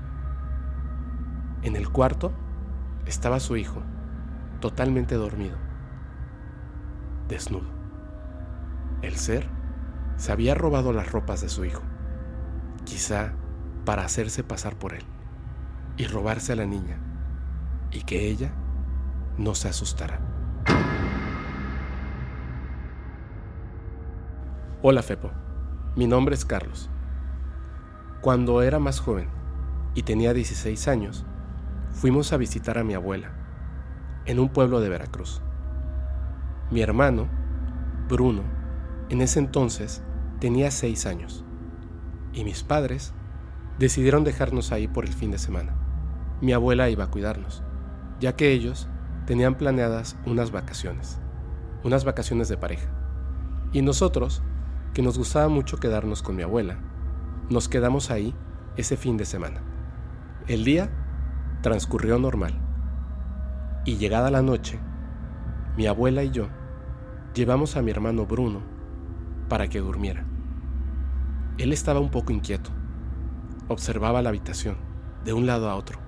En 1.62 1.76
el 1.76 1.88
cuarto 1.88 2.32
estaba 3.06 3.40
su 3.40 3.56
hijo, 3.56 3.82
totalmente 4.60 5.16
dormido, 5.16 5.56
desnudo. 7.28 7.68
El 9.02 9.16
ser 9.16 9.48
se 10.16 10.32
había 10.32 10.54
robado 10.54 10.92
las 10.92 11.10
ropas 11.10 11.40
de 11.40 11.48
su 11.48 11.64
hijo, 11.64 11.82
quizá 12.84 13.32
para 13.84 14.04
hacerse 14.04 14.44
pasar 14.44 14.76
por 14.76 14.94
él 14.94 15.04
y 15.96 16.06
robarse 16.06 16.52
a 16.52 16.56
la 16.56 16.66
niña, 16.66 16.98
y 17.90 18.02
que 18.02 18.28
ella 18.28 18.52
no 19.38 19.54
se 19.54 19.68
asustara. 19.68 20.20
Hola 24.82 25.02
Fepo, 25.02 25.30
mi 25.96 26.06
nombre 26.06 26.34
es 26.34 26.44
Carlos. 26.44 26.90
Cuando 28.20 28.62
era 28.62 28.78
más 28.78 29.00
joven 29.00 29.28
y 29.94 30.02
tenía 30.02 30.32
16 30.32 30.88
años, 30.88 31.26
fuimos 31.90 32.32
a 32.32 32.36
visitar 32.36 32.78
a 32.78 32.84
mi 32.84 32.94
abuela 32.94 33.32
en 34.24 34.38
un 34.38 34.48
pueblo 34.48 34.80
de 34.80 34.88
Veracruz. 34.88 35.42
Mi 36.72 36.80
hermano, 36.80 37.28
Bruno, 38.08 38.44
en 39.10 39.20
ese 39.20 39.40
entonces 39.40 40.02
tenía 40.40 40.70
6 40.70 41.04
años 41.04 41.44
y 42.32 42.44
mis 42.44 42.62
padres 42.62 43.12
decidieron 43.78 44.24
dejarnos 44.24 44.72
ahí 44.72 44.88
por 44.88 45.04
el 45.04 45.12
fin 45.12 45.30
de 45.30 45.36
semana. 45.36 45.74
Mi 46.40 46.54
abuela 46.54 46.88
iba 46.88 47.04
a 47.04 47.10
cuidarnos, 47.10 47.62
ya 48.20 48.36
que 48.36 48.52
ellos 48.52 48.88
tenían 49.26 49.56
planeadas 49.56 50.16
unas 50.24 50.50
vacaciones, 50.50 51.20
unas 51.84 52.06
vacaciones 52.06 52.48
de 52.48 52.56
pareja. 52.56 52.88
Y 53.74 53.82
nosotros, 53.82 54.42
que 54.94 55.02
nos 55.02 55.18
gustaba 55.18 55.50
mucho 55.50 55.76
quedarnos 55.76 56.22
con 56.22 56.36
mi 56.36 56.42
abuela, 56.42 56.78
nos 57.50 57.68
quedamos 57.68 58.10
ahí 58.10 58.34
ese 58.78 58.96
fin 58.96 59.18
de 59.18 59.26
semana. 59.26 59.60
El 60.46 60.64
día 60.64 60.88
transcurrió 61.60 62.18
normal. 62.18 62.58
Y 63.84 63.98
llegada 63.98 64.30
la 64.30 64.40
noche, 64.40 64.80
mi 65.76 65.86
abuela 65.86 66.22
y 66.22 66.30
yo 66.30 66.48
llevamos 67.34 67.76
a 67.76 67.82
mi 67.82 67.90
hermano 67.90 68.26
Bruno 68.26 68.60
para 69.48 69.68
que 69.68 69.80
durmiera. 69.80 70.24
Él 71.58 71.72
estaba 71.72 72.00
un 72.00 72.10
poco 72.10 72.32
inquieto. 72.32 72.70
Observaba 73.68 74.22
la 74.22 74.28
habitación 74.28 74.76
de 75.24 75.32
un 75.32 75.46
lado 75.46 75.70
a 75.70 75.76
otro. 75.76 75.98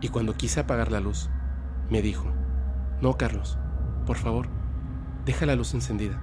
Y 0.00 0.08
cuando 0.08 0.34
quise 0.34 0.60
apagar 0.60 0.90
la 0.90 1.00
luz, 1.00 1.30
me 1.90 2.02
dijo, 2.02 2.26
no, 3.00 3.16
Carlos, 3.16 3.58
por 4.06 4.16
favor, 4.16 4.48
deja 5.24 5.46
la 5.46 5.56
luz 5.56 5.74
encendida. 5.74 6.20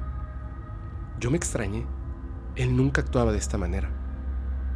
Yo 1.20 1.30
me 1.32 1.38
extrañé. 1.38 1.86
Él 2.56 2.76
nunca 2.76 3.02
actuaba 3.02 3.32
de 3.32 3.38
esta 3.38 3.58
manera. 3.58 3.90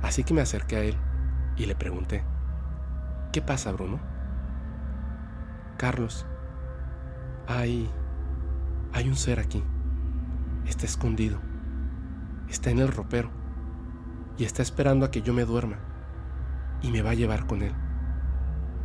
Así 0.01 0.23
que 0.23 0.33
me 0.33 0.41
acerqué 0.41 0.75
a 0.75 0.83
él 0.83 0.95
y 1.57 1.65
le 1.65 1.75
pregunté, 1.75 2.23
¿qué 3.31 3.41
pasa, 3.41 3.71
Bruno? 3.71 3.99
Carlos, 5.77 6.25
hay... 7.47 7.89
hay 8.95 9.09
un 9.09 9.17
ser 9.17 9.41
aquí. 9.41 9.61
Está 10.65 10.85
escondido. 10.85 11.37
Está 12.49 12.69
en 12.69 12.79
el 12.79 12.87
ropero. 12.87 13.29
Y 14.37 14.45
está 14.45 14.61
esperando 14.61 15.05
a 15.05 15.11
que 15.11 15.21
yo 15.21 15.33
me 15.33 15.43
duerma. 15.43 15.79
Y 16.81 16.91
me 16.91 17.01
va 17.01 17.09
a 17.09 17.15
llevar 17.15 17.45
con 17.45 17.61
él. 17.61 17.73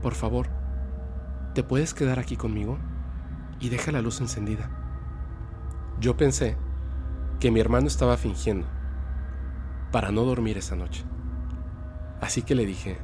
Por 0.02 0.14
favor, 0.14 0.48
¿te 1.54 1.62
puedes 1.62 1.94
quedar 1.94 2.18
aquí 2.18 2.36
conmigo? 2.36 2.76
Y 3.60 3.68
deja 3.68 3.92
la 3.92 4.02
luz 4.02 4.20
encendida. 4.20 4.68
Yo 6.00 6.16
pensé 6.16 6.56
que 7.38 7.52
mi 7.52 7.60
hermano 7.60 7.86
estaba 7.86 8.16
fingiendo 8.16 8.66
para 9.92 10.10
no 10.10 10.24
dormir 10.24 10.58
esa 10.58 10.74
noche. 10.74 11.04
Así 12.20 12.42
que 12.42 12.56
le 12.56 12.66
dije, 12.66 12.98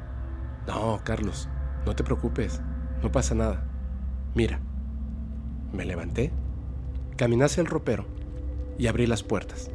no, 0.66 1.00
Carlos, 1.04 1.48
no 1.84 1.94
te 1.94 2.02
preocupes, 2.02 2.60
no 3.00 3.12
pasa 3.12 3.34
nada. 3.36 3.64
Mira, 4.34 4.60
me 5.72 5.84
levanté, 5.84 6.32
caminé 7.16 7.44
hacia 7.44 7.62
el 7.62 7.66
ropero 7.66 8.04
y 8.78 8.86
abrí 8.86 9.06
las 9.06 9.22
puertas. 9.22 9.70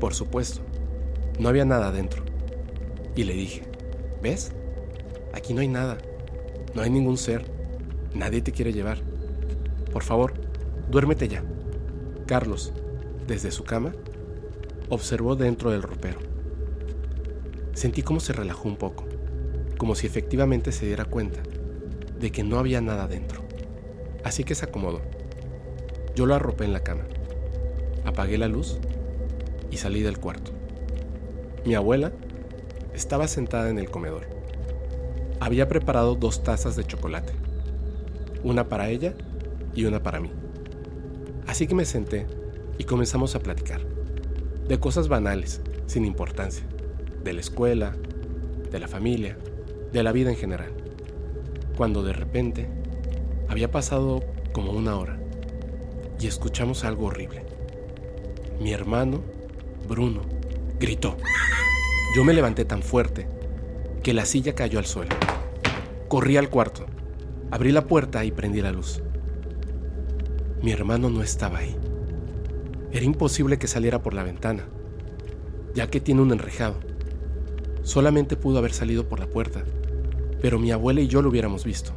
Por 0.00 0.14
supuesto, 0.14 0.62
no 1.38 1.48
había 1.48 1.64
nada 1.64 1.88
adentro. 1.88 2.24
Y 3.14 3.24
le 3.24 3.34
dije, 3.34 3.62
¿ves? 4.22 4.52
Aquí 5.34 5.54
no 5.54 5.60
hay 5.60 5.68
nada, 5.68 5.98
no 6.74 6.82
hay 6.82 6.90
ningún 6.90 7.18
ser, 7.18 7.44
nadie 8.14 8.42
te 8.42 8.52
quiere 8.52 8.72
llevar. 8.72 8.98
Por 9.92 10.02
favor, 10.02 10.34
duérmete 10.90 11.28
ya. 11.28 11.44
Carlos, 12.26 12.72
desde 13.26 13.50
su 13.50 13.64
cama, 13.64 13.92
observó 14.88 15.36
dentro 15.36 15.70
del 15.70 15.82
ropero. 15.82 16.18
Sentí 17.74 18.02
cómo 18.02 18.20
se 18.20 18.32
relajó 18.32 18.68
un 18.68 18.76
poco, 18.76 19.04
como 19.78 19.94
si 19.94 20.06
efectivamente 20.06 20.72
se 20.72 20.86
diera 20.86 21.04
cuenta 21.04 21.42
de 22.18 22.32
que 22.32 22.42
no 22.42 22.58
había 22.58 22.80
nada 22.80 23.06
dentro. 23.06 23.42
Así 24.24 24.44
que 24.44 24.54
se 24.54 24.64
acomodó. 24.64 25.15
Yo 26.16 26.24
lo 26.24 26.34
arropé 26.34 26.64
en 26.64 26.72
la 26.72 26.80
cama. 26.80 27.02
Apagué 28.06 28.38
la 28.38 28.48
luz 28.48 28.78
y 29.70 29.76
salí 29.76 30.00
del 30.00 30.16
cuarto. 30.16 30.50
Mi 31.66 31.74
abuela 31.74 32.10
estaba 32.94 33.28
sentada 33.28 33.68
en 33.68 33.78
el 33.78 33.90
comedor. 33.90 34.22
Había 35.40 35.68
preparado 35.68 36.14
dos 36.14 36.42
tazas 36.42 36.74
de 36.74 36.86
chocolate, 36.86 37.34
una 38.42 38.66
para 38.66 38.88
ella 38.88 39.12
y 39.74 39.84
una 39.84 40.02
para 40.02 40.20
mí. 40.20 40.30
Así 41.46 41.66
que 41.66 41.74
me 41.74 41.84
senté 41.84 42.26
y 42.78 42.84
comenzamos 42.84 43.34
a 43.34 43.40
platicar, 43.40 43.82
de 44.66 44.80
cosas 44.80 45.08
banales, 45.08 45.60
sin 45.84 46.06
importancia, 46.06 46.64
de 47.24 47.34
la 47.34 47.40
escuela, 47.40 47.94
de 48.72 48.80
la 48.80 48.88
familia, 48.88 49.36
de 49.92 50.02
la 50.02 50.12
vida 50.12 50.30
en 50.30 50.36
general, 50.36 50.72
cuando 51.76 52.02
de 52.02 52.14
repente 52.14 52.70
había 53.48 53.70
pasado 53.70 54.24
como 54.54 54.72
una 54.72 54.96
hora 54.96 55.25
y 56.18 56.26
escuchamos 56.26 56.84
algo 56.84 57.06
horrible. 57.06 57.44
Mi 58.60 58.72
hermano, 58.72 59.22
Bruno, 59.88 60.22
gritó. 60.78 61.16
Yo 62.14 62.24
me 62.24 62.32
levanté 62.32 62.64
tan 62.64 62.82
fuerte 62.82 63.28
que 64.02 64.14
la 64.14 64.24
silla 64.24 64.54
cayó 64.54 64.78
al 64.78 64.86
suelo. 64.86 65.14
Corrí 66.08 66.36
al 66.36 66.48
cuarto, 66.48 66.86
abrí 67.50 67.72
la 67.72 67.86
puerta 67.86 68.24
y 68.24 68.30
prendí 68.30 68.62
la 68.62 68.72
luz. 68.72 69.02
Mi 70.62 70.72
hermano 70.72 71.10
no 71.10 71.22
estaba 71.22 71.58
ahí. 71.58 71.76
Era 72.92 73.04
imposible 73.04 73.58
que 73.58 73.66
saliera 73.66 74.02
por 74.02 74.14
la 74.14 74.22
ventana, 74.22 74.64
ya 75.74 75.88
que 75.88 76.00
tiene 76.00 76.22
un 76.22 76.32
enrejado. 76.32 76.76
Solamente 77.82 78.36
pudo 78.36 78.58
haber 78.58 78.72
salido 78.72 79.08
por 79.08 79.20
la 79.20 79.26
puerta, 79.26 79.64
pero 80.40 80.58
mi 80.58 80.70
abuela 80.70 81.00
y 81.00 81.08
yo 81.08 81.20
lo 81.20 81.28
hubiéramos 81.28 81.64
visto. 81.64 81.92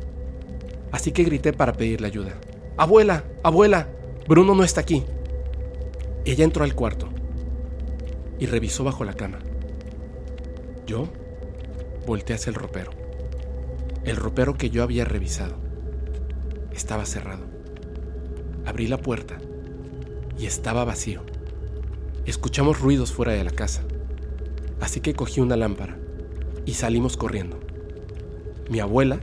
Así 0.92 1.12
que 1.12 1.24
grité 1.24 1.54
para 1.54 1.74
pedirle 1.74 2.08
ayuda. 2.08 2.34
Abuela, 2.78 3.24
abuela, 3.44 3.88
Bruno 4.30 4.54
no 4.54 4.64
está 4.64 4.82
aquí. 4.82 5.04
Ella 6.24 6.44
entró 6.44 6.64
al 6.64 6.76
cuarto 6.76 7.10
y 8.38 8.46
revisó 8.46 8.84
bajo 8.84 9.04
la 9.04 9.16
cama. 9.16 9.40
Yo 10.86 11.08
volteé 12.06 12.36
hacia 12.36 12.52
el 12.52 12.56
ropero. 12.56 12.92
El 14.04 14.18
ropero 14.18 14.54
que 14.54 14.70
yo 14.70 14.84
había 14.84 15.04
revisado. 15.04 15.56
Estaba 16.72 17.08
cerrado. 17.08 17.48
Abrí 18.68 18.86
la 18.86 19.00
puerta 19.00 19.40
y 20.38 20.46
estaba 20.46 20.86
vacío. 20.86 21.24
Escuchamos 22.28 22.80
ruidos 22.80 23.12
fuera 23.12 23.32
de 23.32 23.44
la 23.44 23.50
casa, 23.50 23.82
así 24.80 25.02
que 25.02 25.16
cogí 25.16 25.42
una 25.42 25.58
lámpara 25.58 25.98
y 26.68 26.76
salimos 26.76 27.18
corriendo. 27.18 27.60
Mi 28.70 28.80
abuela 28.80 29.22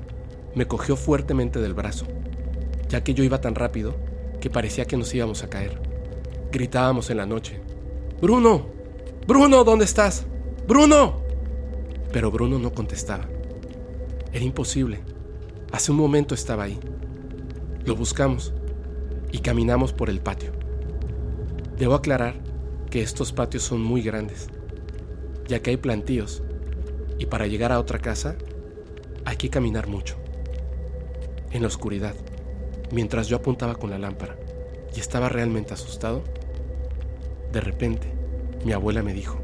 me 0.57 0.67
cogió 0.67 0.97
fuertemente 0.97 1.61
del 1.61 1.75
brazo, 1.75 2.07
ya 2.89 3.05
que 3.05 3.15
yo 3.15 3.23
iba 3.23 3.41
tan 3.41 3.55
rápido 3.55 4.06
parecía 4.51 4.85
que 4.85 4.97
nos 4.97 5.15
íbamos 5.15 5.43
a 5.43 5.51
caer. 5.51 5.81
Gritábamos 6.53 7.11
en 7.11 7.17
la 7.17 7.27
noche, 7.27 7.61
Bruno, 8.21 8.67
Bruno, 9.27 9.65
¿dónde 9.65 9.85
estás? 9.85 10.25
Bruno. 10.69 11.21
Pero 12.13 12.31
Bruno 12.31 12.59
no 12.59 12.73
contestaba. 12.73 13.29
Era 14.33 14.45
imposible. 14.45 15.01
Hace 15.73 15.91
un 15.91 15.99
momento 15.99 16.35
estaba 16.35 16.65
ahí. 16.65 16.79
Lo 17.85 17.97
buscamos 17.97 18.55
y 19.33 19.41
caminamos 19.41 19.93
por 19.93 20.11
el 20.11 20.21
patio. 20.21 20.53
Debo 21.77 21.95
aclarar 21.95 22.37
que 22.91 23.03
estos 23.03 23.33
patios 23.33 23.65
son 23.65 23.83
muy 23.83 24.01
grandes, 24.01 24.49
ya 25.49 25.61
que 25.61 25.71
hay 25.71 25.77
plantíos 25.77 26.43
y 27.19 27.27
para 27.27 27.47
llegar 27.47 27.73
a 27.73 27.81
otra 27.81 27.99
casa 27.99 28.37
hay 29.25 29.37
que 29.37 29.51
caminar 29.51 29.89
mucho. 29.89 30.17
En 31.51 31.63
la 31.63 31.69
oscuridad, 31.69 32.15
mientras 32.91 33.29
yo 33.29 33.37
apuntaba 33.37 33.75
con 33.75 33.91
la 33.91 33.99
lámpara 33.99 34.37
y 34.95 35.01
estaba 35.01 35.29
realmente 35.29 35.75
asustado, 35.75 36.23
de 37.53 37.61
repente 37.61 38.13
mi 38.65 38.73
abuela 38.73 39.03
me 39.03 39.13
dijo, 39.13 39.39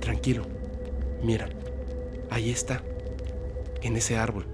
tranquilo, 0.00 0.42
mira, 1.22 1.48
ahí 2.30 2.50
está, 2.50 2.82
en 3.82 3.96
ese 3.96 4.16
árbol. 4.16 4.46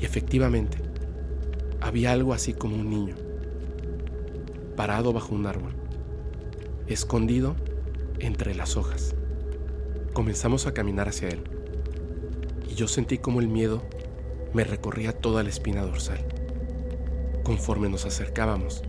Y 0.00 0.04
efectivamente, 0.04 0.78
había 1.80 2.12
algo 2.12 2.32
así 2.32 2.54
como 2.54 2.76
un 2.76 2.90
niño 2.90 3.16
parado 4.76 5.12
bajo 5.12 5.34
un 5.34 5.46
árbol, 5.46 5.74
escondido 6.86 7.56
entre 8.20 8.54
las 8.54 8.76
hojas. 8.76 9.14
Comenzamos 10.12 10.66
a 10.66 10.74
caminar 10.74 11.08
hacia 11.08 11.28
él, 11.28 11.42
y 12.68 12.74
yo 12.74 12.86
sentí 12.86 13.18
como 13.18 13.40
el 13.40 13.48
miedo 13.48 13.82
me 14.54 14.64
recorría 14.64 15.12
toda 15.12 15.42
la 15.42 15.48
espina 15.48 15.82
dorsal. 15.82 16.37
Conforme 17.48 17.88
nos 17.88 18.04
acercábamos 18.04 18.82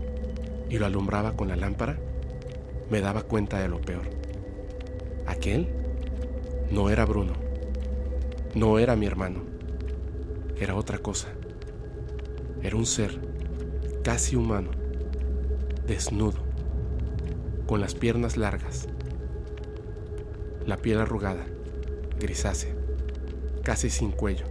y 0.68 0.76
lo 0.76 0.84
alumbraba 0.84 1.34
con 1.34 1.48
la 1.48 1.56
lámpara, 1.56 1.98
me 2.90 3.00
daba 3.00 3.22
cuenta 3.22 3.58
de 3.58 3.68
lo 3.68 3.80
peor. 3.80 4.10
Aquel 5.24 5.66
no 6.70 6.90
era 6.90 7.06
Bruno, 7.06 7.32
no 8.54 8.78
era 8.78 8.96
mi 8.96 9.06
hermano, 9.06 9.44
era 10.58 10.74
otra 10.74 10.98
cosa. 10.98 11.28
Era 12.60 12.76
un 12.76 12.84
ser 12.84 13.18
casi 14.04 14.36
humano 14.36 14.72
desnudo, 15.86 16.40
con 17.66 17.80
las 17.80 17.94
piernas 17.94 18.36
largas, 18.36 18.88
la 20.66 20.76
piel 20.76 21.00
arrugada, 21.00 21.46
grisácea, 22.18 22.74
casi 23.62 23.88
sin 23.88 24.12
cuello, 24.12 24.44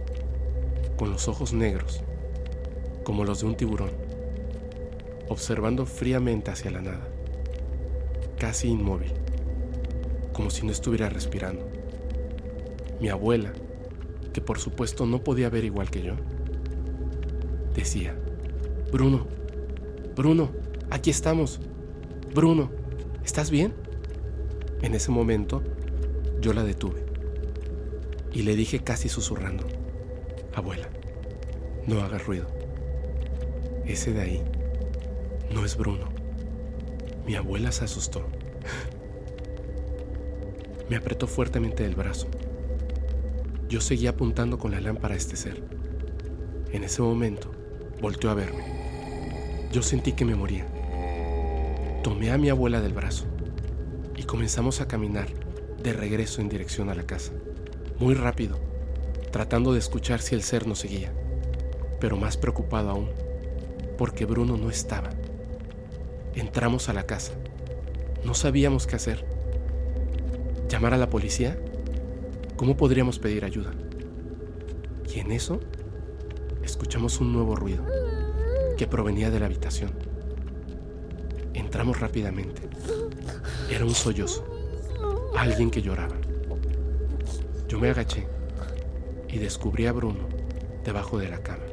con 0.98 1.12
los 1.12 1.28
ojos 1.28 1.52
negros, 1.52 2.02
como 3.04 3.24
los 3.24 3.40
de 3.40 3.46
un 3.46 3.56
tiburón, 3.56 3.99
observando 5.30 5.86
fríamente 5.86 6.50
hacia 6.50 6.70
la 6.70 6.82
nada, 6.82 7.08
casi 8.38 8.68
inmóvil, 8.68 9.14
como 10.34 10.50
si 10.50 10.66
no 10.66 10.72
estuviera 10.72 11.08
respirando. 11.08 11.66
Mi 13.00 13.08
abuela, 13.08 13.54
que 14.34 14.42
por 14.42 14.58
supuesto 14.58 15.06
no 15.06 15.24
podía 15.24 15.48
ver 15.48 15.64
igual 15.64 15.90
que 15.90 16.02
yo, 16.02 16.16
decía, 17.74 18.14
Bruno, 18.92 19.26
Bruno, 20.14 20.50
Aquí 20.90 21.10
estamos. 21.10 21.60
Bruno, 22.34 22.68
¿estás 23.24 23.48
bien? 23.50 23.72
En 24.82 24.94
ese 24.94 25.12
momento, 25.12 25.62
yo 26.40 26.52
la 26.52 26.64
detuve 26.64 27.04
y 28.32 28.42
le 28.42 28.56
dije 28.56 28.80
casi 28.80 29.08
susurrando, 29.08 29.66
abuela, 30.52 30.88
no 31.86 32.00
hagas 32.00 32.26
ruido. 32.26 32.48
Ese 33.86 34.12
de 34.12 34.20
ahí 34.20 34.42
no 35.52 35.64
es 35.64 35.76
Bruno. 35.76 36.08
Mi 37.26 37.34
abuela 37.34 37.72
se 37.72 37.84
asustó. 37.84 38.26
Me 40.88 40.96
apretó 40.96 41.26
fuertemente 41.26 41.84
el 41.84 41.94
brazo. 41.94 42.28
Yo 43.68 43.80
seguía 43.80 44.10
apuntando 44.10 44.58
con 44.58 44.72
la 44.72 44.80
lámpara 44.80 45.14
a 45.14 45.16
este 45.16 45.36
ser. 45.36 45.62
En 46.72 46.84
ese 46.84 47.02
momento, 47.02 47.52
volteó 48.00 48.30
a 48.30 48.34
verme. 48.34 48.64
Yo 49.72 49.82
sentí 49.82 50.12
que 50.12 50.24
me 50.24 50.34
moría. 50.34 50.66
Tomé 52.02 52.30
a 52.32 52.38
mi 52.38 52.48
abuela 52.48 52.80
del 52.80 52.94
brazo 52.94 53.26
y 54.16 54.24
comenzamos 54.24 54.80
a 54.80 54.88
caminar 54.88 55.28
de 55.82 55.92
regreso 55.92 56.40
en 56.40 56.48
dirección 56.48 56.90
a 56.90 56.94
la 56.94 57.04
casa, 57.04 57.32
muy 57.98 58.14
rápido, 58.14 58.58
tratando 59.30 59.72
de 59.72 59.78
escuchar 59.78 60.20
si 60.20 60.34
el 60.34 60.42
ser 60.42 60.66
nos 60.66 60.80
seguía, 60.80 61.12
pero 62.00 62.16
más 62.16 62.36
preocupado 62.36 62.90
aún, 62.90 63.10
porque 63.96 64.24
Bruno 64.24 64.56
no 64.56 64.70
estaba. 64.70 65.10
Entramos 66.34 66.88
a 66.88 66.92
la 66.92 67.06
casa. 67.06 67.32
No 68.24 68.34
sabíamos 68.34 68.86
qué 68.86 68.96
hacer. 68.96 69.24
¿Llamar 70.68 70.94
a 70.94 70.98
la 70.98 71.10
policía? 71.10 71.58
¿Cómo 72.56 72.76
podríamos 72.76 73.18
pedir 73.18 73.44
ayuda? 73.44 73.72
Y 75.12 75.18
en 75.18 75.32
eso 75.32 75.60
escuchamos 76.62 77.20
un 77.20 77.32
nuevo 77.32 77.56
ruido 77.56 77.84
que 78.76 78.86
provenía 78.86 79.30
de 79.30 79.40
la 79.40 79.46
habitación. 79.46 79.90
Entramos 81.54 81.98
rápidamente. 81.98 82.62
Era 83.70 83.84
un 83.84 83.94
sollozo. 83.94 84.44
Alguien 85.36 85.70
que 85.70 85.82
lloraba. 85.82 86.16
Yo 87.68 87.78
me 87.80 87.90
agaché 87.90 88.26
y 89.28 89.38
descubrí 89.38 89.86
a 89.86 89.92
Bruno 89.92 90.28
debajo 90.84 91.18
de 91.18 91.28
la 91.28 91.42
cama. 91.42 91.64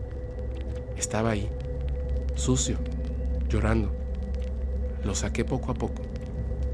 Estaba 0.96 1.32
ahí, 1.32 1.50
sucio, 2.36 2.78
llorando. 3.50 4.07
Lo 5.04 5.16
saqué 5.16 5.46
poco 5.46 5.72
a 5.72 5.76
poco 5.76 6.04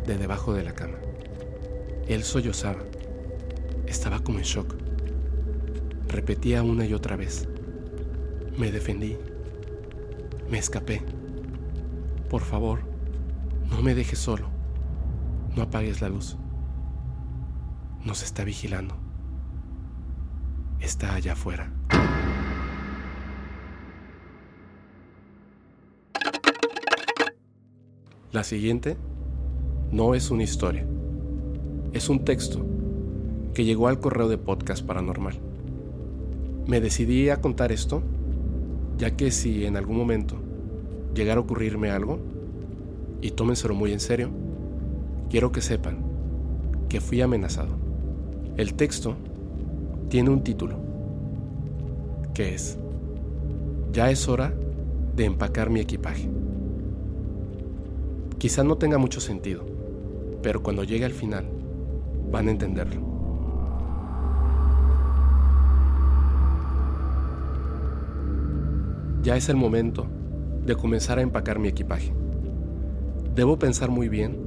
de 0.05 0.17
debajo 0.17 0.53
de 0.53 0.63
la 0.63 0.73
cama. 0.73 0.97
Él 2.07 2.23
sollozaba. 2.23 2.83
Estaba 3.87 4.19
como 4.19 4.39
en 4.39 4.45
shock. 4.45 4.75
Repetía 6.07 6.63
una 6.63 6.85
y 6.85 6.93
otra 6.93 7.15
vez. 7.15 7.47
Me 8.57 8.71
defendí. 8.71 9.17
Me 10.49 10.57
escapé. 10.57 11.01
Por 12.29 12.41
favor, 12.41 12.81
no 13.69 13.81
me 13.81 13.95
dejes 13.95 14.19
solo. 14.19 14.47
No 15.55 15.63
apagues 15.63 16.01
la 16.01 16.09
luz. 16.09 16.37
Nos 18.03 18.23
está 18.23 18.43
vigilando. 18.43 18.95
Está 20.79 21.15
allá 21.15 21.33
afuera. 21.33 21.71
La 28.33 28.43
siguiente 28.43 28.97
no 29.91 30.15
es 30.15 30.31
una 30.31 30.41
historia. 30.41 30.87
Es 31.93 32.09
un 32.09 32.25
texto 32.25 32.65
que 33.53 33.63
llegó 33.63 33.87
al 33.87 33.99
correo 33.99 34.27
de 34.27 34.39
podcast 34.39 34.83
paranormal. 34.83 35.35
Me 36.65 36.81
decidí 36.81 37.29
a 37.29 37.41
contar 37.41 37.71
esto 37.71 38.01
ya 38.97 39.15
que 39.15 39.29
si 39.29 39.67
en 39.67 39.77
algún 39.77 39.97
momento 39.97 40.37
llegara 41.13 41.41
a 41.41 41.43
ocurrirme 41.43 41.91
algo, 41.91 42.17
y 43.21 43.29
tómenselo 43.29 43.75
muy 43.75 43.93
en 43.93 43.99
serio, 43.99 44.31
quiero 45.29 45.51
que 45.51 45.61
sepan 45.61 45.99
que 46.89 47.01
fui 47.01 47.21
amenazado. 47.21 47.75
El 48.57 48.73
texto 48.73 49.15
tiene 50.09 50.31
un 50.31 50.43
título, 50.43 50.79
que 52.33 52.55
es, 52.55 52.79
ya 53.91 54.09
es 54.09 54.27
hora 54.27 54.55
de 55.15 55.25
empacar 55.25 55.69
mi 55.69 55.81
equipaje. 55.81 56.42
Quizá 58.43 58.61
no 58.61 58.75
tenga 58.75 58.97
mucho 58.97 59.21
sentido, 59.21 59.63
pero 60.41 60.61
cuando 60.61 60.83
llegue 60.83 61.05
al 61.05 61.13
final, 61.13 61.45
van 62.29 62.49
a 62.49 62.51
entenderlo. 62.51 63.01
Ya 69.21 69.37
es 69.37 69.47
el 69.47 69.55
momento 69.55 70.07
de 70.65 70.75
comenzar 70.75 71.19
a 71.19 71.21
empacar 71.21 71.57
mi 71.57 71.69
equipaje. 71.69 72.13
Debo 73.33 73.57
pensar 73.57 73.89
muy 73.89 74.09
bien 74.09 74.37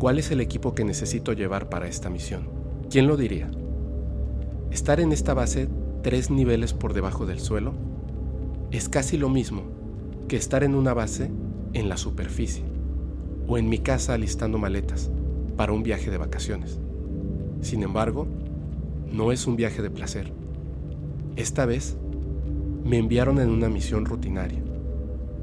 cuál 0.00 0.18
es 0.18 0.32
el 0.32 0.40
equipo 0.40 0.74
que 0.74 0.84
necesito 0.84 1.32
llevar 1.32 1.68
para 1.68 1.86
esta 1.86 2.10
misión. 2.10 2.48
¿Quién 2.90 3.06
lo 3.06 3.16
diría? 3.16 3.48
Estar 4.72 4.98
en 4.98 5.12
esta 5.12 5.34
base 5.34 5.68
tres 6.02 6.32
niveles 6.32 6.72
por 6.72 6.94
debajo 6.94 7.26
del 7.26 7.38
suelo 7.38 7.74
es 8.72 8.88
casi 8.88 9.16
lo 9.16 9.28
mismo 9.28 9.62
que 10.26 10.34
estar 10.34 10.64
en 10.64 10.74
una 10.74 10.94
base 10.94 11.30
en 11.74 11.88
la 11.88 11.96
superficie 11.96 12.69
o 13.46 13.58
en 13.58 13.68
mi 13.68 13.78
casa 13.78 14.14
alistando 14.14 14.58
maletas 14.58 15.10
para 15.56 15.72
un 15.72 15.82
viaje 15.82 16.10
de 16.10 16.16
vacaciones. 16.16 16.78
Sin 17.60 17.82
embargo, 17.82 18.26
no 19.12 19.32
es 19.32 19.46
un 19.46 19.56
viaje 19.56 19.82
de 19.82 19.90
placer. 19.90 20.32
Esta 21.36 21.66
vez 21.66 21.96
me 22.84 22.98
enviaron 22.98 23.40
en 23.40 23.50
una 23.50 23.68
misión 23.68 24.04
rutinaria 24.04 24.62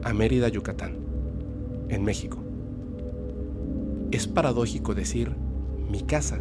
a 0.04 0.14
Mérida, 0.14 0.48
Yucatán, 0.48 0.98
en 1.90 2.04
México. 2.04 2.40
Es 4.12 4.28
paradójico 4.28 4.96
decir 4.96 5.36
mi 5.90 6.02
casa, 6.02 6.40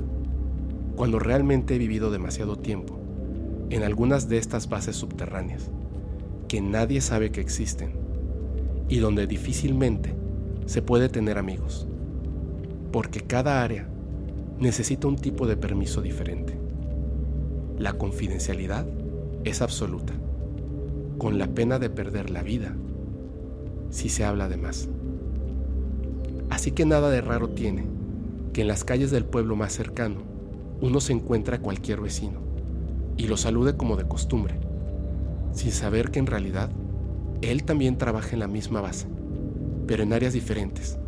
cuando 0.94 1.18
realmente 1.18 1.74
he 1.74 1.78
vivido 1.78 2.10
demasiado 2.10 2.56
tiempo 2.56 2.98
en 3.70 3.82
algunas 3.82 4.28
de 4.28 4.38
estas 4.38 4.68
bases 4.68 4.96
subterráneas, 4.96 5.70
que 6.48 6.60
nadie 6.60 7.00
sabe 7.00 7.30
que 7.30 7.40
existen 7.40 7.92
y 8.88 8.98
donde 8.98 9.26
difícilmente 9.26 10.14
se 10.66 10.82
puede 10.82 11.08
tener 11.08 11.38
amigos, 11.38 11.86
porque 12.92 13.20
cada 13.20 13.62
área 13.62 13.88
necesita 14.58 15.08
un 15.08 15.16
tipo 15.16 15.46
de 15.46 15.56
permiso 15.56 16.02
diferente. 16.02 16.58
La 17.78 17.94
confidencialidad 17.94 18.86
es 19.44 19.62
absoluta 19.62 20.12
con 21.18 21.38
la 21.38 21.46
pena 21.48 21.78
de 21.78 21.90
perder 21.90 22.30
la 22.30 22.42
vida 22.42 22.74
si 23.90 24.08
se 24.08 24.24
habla 24.24 24.48
de 24.48 24.56
más. 24.56 24.88
Así 26.50 26.72
que 26.72 26.84
nada 26.84 27.10
de 27.10 27.20
raro 27.20 27.48
tiene 27.48 27.84
que 28.52 28.62
en 28.62 28.68
las 28.68 28.84
calles 28.84 29.10
del 29.10 29.24
pueblo 29.24 29.56
más 29.56 29.72
cercano 29.72 30.22
uno 30.80 31.00
se 31.00 31.12
encuentra 31.12 31.56
a 31.56 31.60
cualquier 31.60 32.00
vecino 32.00 32.40
y 33.16 33.28
lo 33.28 33.36
salude 33.36 33.76
como 33.76 33.96
de 33.96 34.06
costumbre, 34.06 34.54
sin 35.52 35.72
saber 35.72 36.10
que 36.10 36.18
en 36.18 36.26
realidad 36.26 36.70
él 37.40 37.64
también 37.64 37.98
trabaja 37.98 38.30
en 38.32 38.40
la 38.40 38.48
misma 38.48 38.80
base, 38.80 39.06
pero 39.86 40.02
en 40.02 40.12
áreas 40.12 40.32
diferentes 40.32 40.98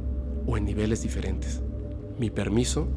o 0.46 0.56
en 0.56 0.64
niveles 0.64 1.02
diferentes. 1.02 1.62
Mi 2.18 2.30
permiso 2.30 2.88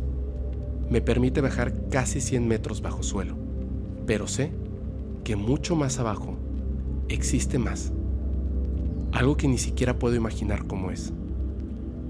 me 0.89 1.01
permite 1.01 1.41
bajar 1.41 1.89
casi 1.89 2.21
100 2.21 2.47
metros 2.47 2.81
bajo 2.81 3.03
suelo, 3.03 3.35
pero 4.05 4.27
sé 4.27 4.51
que 5.23 5.35
mucho 5.35 5.75
más 5.75 5.99
abajo 5.99 6.37
existe 7.07 7.59
más. 7.59 7.91
Algo 9.11 9.37
que 9.37 9.47
ni 9.47 9.57
siquiera 9.57 9.99
puedo 9.99 10.15
imaginar 10.15 10.67
cómo 10.67 10.91
es. 10.91 11.13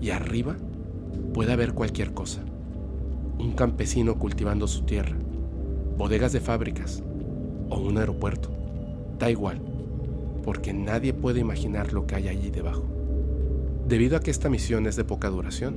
Y 0.02 0.12
arriba 0.12 0.56
puede 1.34 1.54
haber 1.54 1.74
cualquier 1.74 2.14
cosa. 2.14 2.42
Un 3.40 3.54
campesino 3.54 4.20
cultivando 4.20 4.68
su 4.68 4.84
tierra, 4.84 5.16
bodegas 5.98 6.32
de 6.32 6.40
fábricas 6.40 7.04
o 7.70 7.80
un 7.80 7.98
aeropuerto. 7.98 8.50
Da 9.18 9.30
igual, 9.30 9.62
porque 10.44 10.74
nadie 10.74 11.14
puede 11.14 11.40
imaginar 11.40 11.94
lo 11.94 12.06
que 12.06 12.16
hay 12.16 12.28
allí 12.28 12.50
debajo. 12.50 13.01
Debido 13.92 14.16
a 14.16 14.22
que 14.22 14.32
esta 14.32 14.48
misión 14.48 14.88
es 14.88 14.96
de 14.96 15.04
poca 15.04 15.30
duración, 15.30 15.76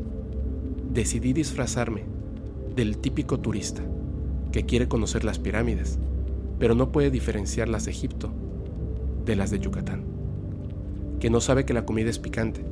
decidí 0.92 1.32
disfrazarme 1.32 2.04
del 2.76 2.98
típico 2.98 3.40
turista 3.40 3.82
que 4.52 4.64
quiere 4.64 4.86
conocer 4.86 5.24
las 5.24 5.40
pirámides, 5.40 5.98
pero 6.60 6.76
no 6.76 6.92
puede 6.92 7.10
diferenciarlas 7.10 7.86
de 7.86 7.90
Egipto 7.90 8.30
de 9.24 9.34
las 9.34 9.50
de 9.50 9.58
Yucatán, 9.58 10.04
que 11.18 11.28
no 11.28 11.40
sabe 11.40 11.64
que 11.64 11.74
la 11.74 11.84
comida 11.84 12.08
es 12.08 12.20
picante 12.20 12.64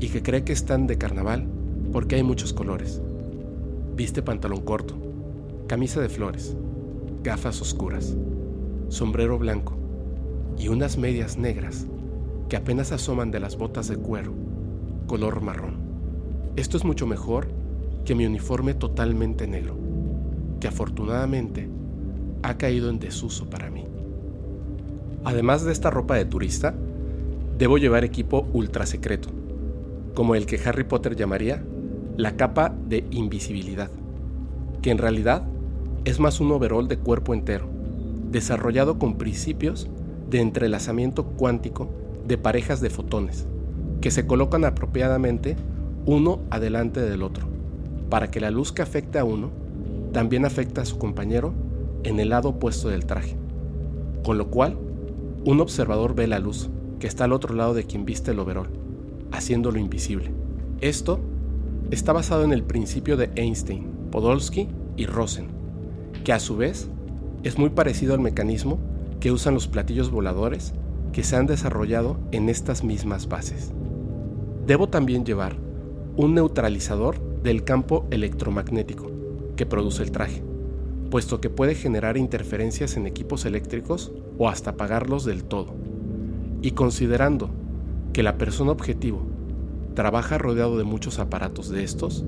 y 0.00 0.08
que 0.08 0.22
cree 0.22 0.42
que 0.42 0.54
están 0.54 0.86
de 0.86 0.96
carnaval 0.96 1.46
porque 1.92 2.14
hay 2.14 2.22
muchos 2.22 2.54
colores. 2.54 3.02
Viste 3.94 4.22
pantalón 4.22 4.62
corto, 4.62 4.96
camisa 5.66 6.00
de 6.00 6.08
flores, 6.08 6.56
gafas 7.22 7.60
oscuras, 7.60 8.16
sombrero 8.88 9.38
blanco 9.38 9.76
y 10.56 10.68
unas 10.68 10.96
medias 10.96 11.36
negras 11.36 11.86
que 12.48 12.56
apenas 12.56 12.90
asoman 12.92 13.30
de 13.30 13.40
las 13.40 13.58
botas 13.58 13.88
de 13.88 13.98
cuero, 13.98 14.45
color 15.06 15.40
marrón. 15.40 15.76
Esto 16.56 16.76
es 16.76 16.84
mucho 16.84 17.06
mejor 17.06 17.48
que 18.04 18.14
mi 18.14 18.26
uniforme 18.26 18.74
totalmente 18.74 19.46
negro, 19.46 19.76
que 20.60 20.68
afortunadamente 20.68 21.68
ha 22.42 22.56
caído 22.56 22.90
en 22.90 22.98
desuso 22.98 23.50
para 23.50 23.70
mí. 23.70 23.84
Además 25.24 25.64
de 25.64 25.72
esta 25.72 25.90
ropa 25.90 26.14
de 26.14 26.24
turista, 26.24 26.74
debo 27.58 27.78
llevar 27.78 28.04
equipo 28.04 28.46
ultra 28.52 28.86
secreto, 28.86 29.28
como 30.14 30.34
el 30.34 30.46
que 30.46 30.60
Harry 30.64 30.84
Potter 30.84 31.16
llamaría 31.16 31.64
la 32.16 32.36
capa 32.36 32.74
de 32.88 33.04
invisibilidad, 33.10 33.90
que 34.82 34.90
en 34.90 34.98
realidad 34.98 35.42
es 36.04 36.20
más 36.20 36.40
un 36.40 36.52
overall 36.52 36.86
de 36.88 36.98
cuerpo 36.98 37.34
entero, 37.34 37.68
desarrollado 38.30 38.98
con 38.98 39.18
principios 39.18 39.88
de 40.30 40.40
entrelazamiento 40.40 41.24
cuántico 41.24 41.88
de 42.26 42.38
parejas 42.38 42.80
de 42.80 42.90
fotones, 42.90 43.46
que 44.06 44.12
se 44.12 44.24
colocan 44.24 44.64
apropiadamente 44.64 45.56
uno 46.04 46.38
adelante 46.50 47.00
del 47.00 47.24
otro, 47.24 47.48
para 48.08 48.30
que 48.30 48.38
la 48.38 48.52
luz 48.52 48.70
que 48.70 48.82
afecta 48.82 49.22
a 49.22 49.24
uno 49.24 49.50
también 50.12 50.44
afecte 50.44 50.80
a 50.80 50.84
su 50.84 50.96
compañero 50.96 51.52
en 52.04 52.20
el 52.20 52.28
lado 52.28 52.50
opuesto 52.50 52.88
del 52.88 53.04
traje, 53.04 53.36
con 54.22 54.38
lo 54.38 54.48
cual 54.48 54.78
un 55.44 55.60
observador 55.60 56.14
ve 56.14 56.28
la 56.28 56.38
luz, 56.38 56.70
que 57.00 57.08
está 57.08 57.24
al 57.24 57.32
otro 57.32 57.52
lado 57.56 57.74
de 57.74 57.82
quien 57.82 58.04
viste 58.04 58.30
el 58.30 58.38
overol, 58.38 58.68
haciéndolo 59.32 59.80
invisible. 59.80 60.30
Esto 60.80 61.18
está 61.90 62.12
basado 62.12 62.44
en 62.44 62.52
el 62.52 62.62
principio 62.62 63.16
de 63.16 63.32
Einstein, 63.34 63.88
Podolsky 64.12 64.68
y 64.96 65.06
Rosen, 65.06 65.48
que 66.22 66.32
a 66.32 66.38
su 66.38 66.56
vez 66.56 66.88
es 67.42 67.58
muy 67.58 67.70
parecido 67.70 68.14
al 68.14 68.20
mecanismo 68.20 68.78
que 69.18 69.32
usan 69.32 69.54
los 69.54 69.66
platillos 69.66 70.12
voladores 70.12 70.74
que 71.12 71.24
se 71.24 71.34
han 71.34 71.46
desarrollado 71.46 72.20
en 72.30 72.48
estas 72.48 72.84
mismas 72.84 73.28
bases. 73.28 73.72
Debo 74.66 74.88
también 74.88 75.24
llevar 75.24 75.56
un 76.16 76.34
neutralizador 76.34 77.20
del 77.42 77.62
campo 77.62 78.06
electromagnético 78.10 79.12
que 79.54 79.64
produce 79.64 80.02
el 80.02 80.10
traje, 80.10 80.42
puesto 81.08 81.40
que 81.40 81.50
puede 81.50 81.76
generar 81.76 82.16
interferencias 82.16 82.96
en 82.96 83.06
equipos 83.06 83.44
eléctricos 83.44 84.12
o 84.38 84.48
hasta 84.48 84.76
pagarlos 84.76 85.24
del 85.24 85.44
todo. 85.44 85.74
Y 86.62 86.72
considerando 86.72 87.50
que 88.12 88.24
la 88.24 88.38
persona 88.38 88.72
objetivo 88.72 89.22
trabaja 89.94 90.36
rodeado 90.36 90.78
de 90.78 90.84
muchos 90.84 91.20
aparatos 91.20 91.68
de 91.68 91.84
estos, 91.84 92.24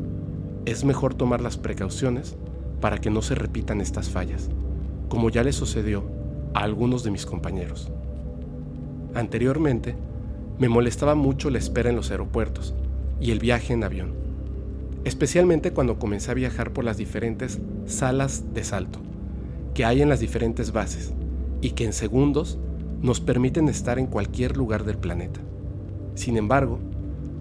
es 0.65 0.85
mejor 0.85 1.15
tomar 1.15 1.41
las 1.41 1.57
precauciones 1.57 2.37
para 2.81 2.99
que 2.99 3.11
no 3.11 3.21
se 3.21 3.35
repitan 3.35 3.81
estas 3.81 4.11
fallas, 4.11 4.49
como 5.09 5.29
ya 5.29 5.43
le 5.43 5.53
sucedió 5.53 6.05
a 6.55 6.61
algunos 6.61 7.03
de 7.03 7.11
mis 7.11 7.27
compañeros. 7.27 7.91
Anteriormente, 9.15 9.97
me 10.59 10.69
molestaba 10.69 11.15
mucho 11.15 11.51
la 11.51 11.59
espera 11.59 11.91
en 11.91 11.97
los 11.97 12.11
aeropuertos 12.11 12.75
y 13.21 13.31
el 13.31 13.39
viaje 13.39 13.73
en 13.73 13.85
avión, 13.85 14.13
especialmente 15.05 15.73
cuando 15.73 15.99
comencé 15.99 16.31
a 16.31 16.35
viajar 16.35 16.73
por 16.73 16.85
las 16.85 16.97
diferentes 16.97 17.61
salas 17.87 18.45
de 18.55 18.65
salto 18.65 19.01
que 19.79 19.85
hay 19.85 20.03
en 20.03 20.09
las 20.09 20.19
diferentes 20.19 20.73
bases 20.73 21.13
y 21.61 21.71
que 21.71 21.85
en 21.85 21.93
segundos 21.93 22.59
nos 23.01 23.21
permiten 23.21 23.69
estar 23.69 24.01
en 24.01 24.09
cualquier 24.09 24.57
lugar 24.57 24.85
del 24.85 24.99
planeta. 24.99 25.39
Sin 26.17 26.37
embargo, 26.37 26.81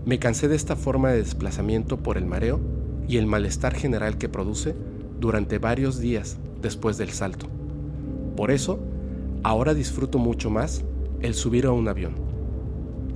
me 0.05 0.19
cansé 0.19 0.47
de 0.47 0.55
esta 0.55 0.75
forma 0.75 1.09
de 1.09 1.17
desplazamiento 1.17 1.97
por 1.97 2.15
el 2.15 2.27
mareo 2.27 2.59
y 3.07 3.17
el 3.17 3.25
malestar 3.25 3.73
general 3.73 4.19
que 4.19 4.29
produce 4.29 4.75
durante 5.19 5.57
varios 5.57 5.97
días 5.97 6.37
después 6.61 6.99
del 6.99 7.09
salto. 7.09 7.47
Por 8.35 8.51
eso, 8.51 8.79
ahora 9.41 9.73
disfruto 9.73 10.19
mucho 10.19 10.51
más 10.51 10.83
el 11.21 11.33
subir 11.33 11.65
a 11.65 11.71
un 11.71 11.87
avión. 11.87 12.26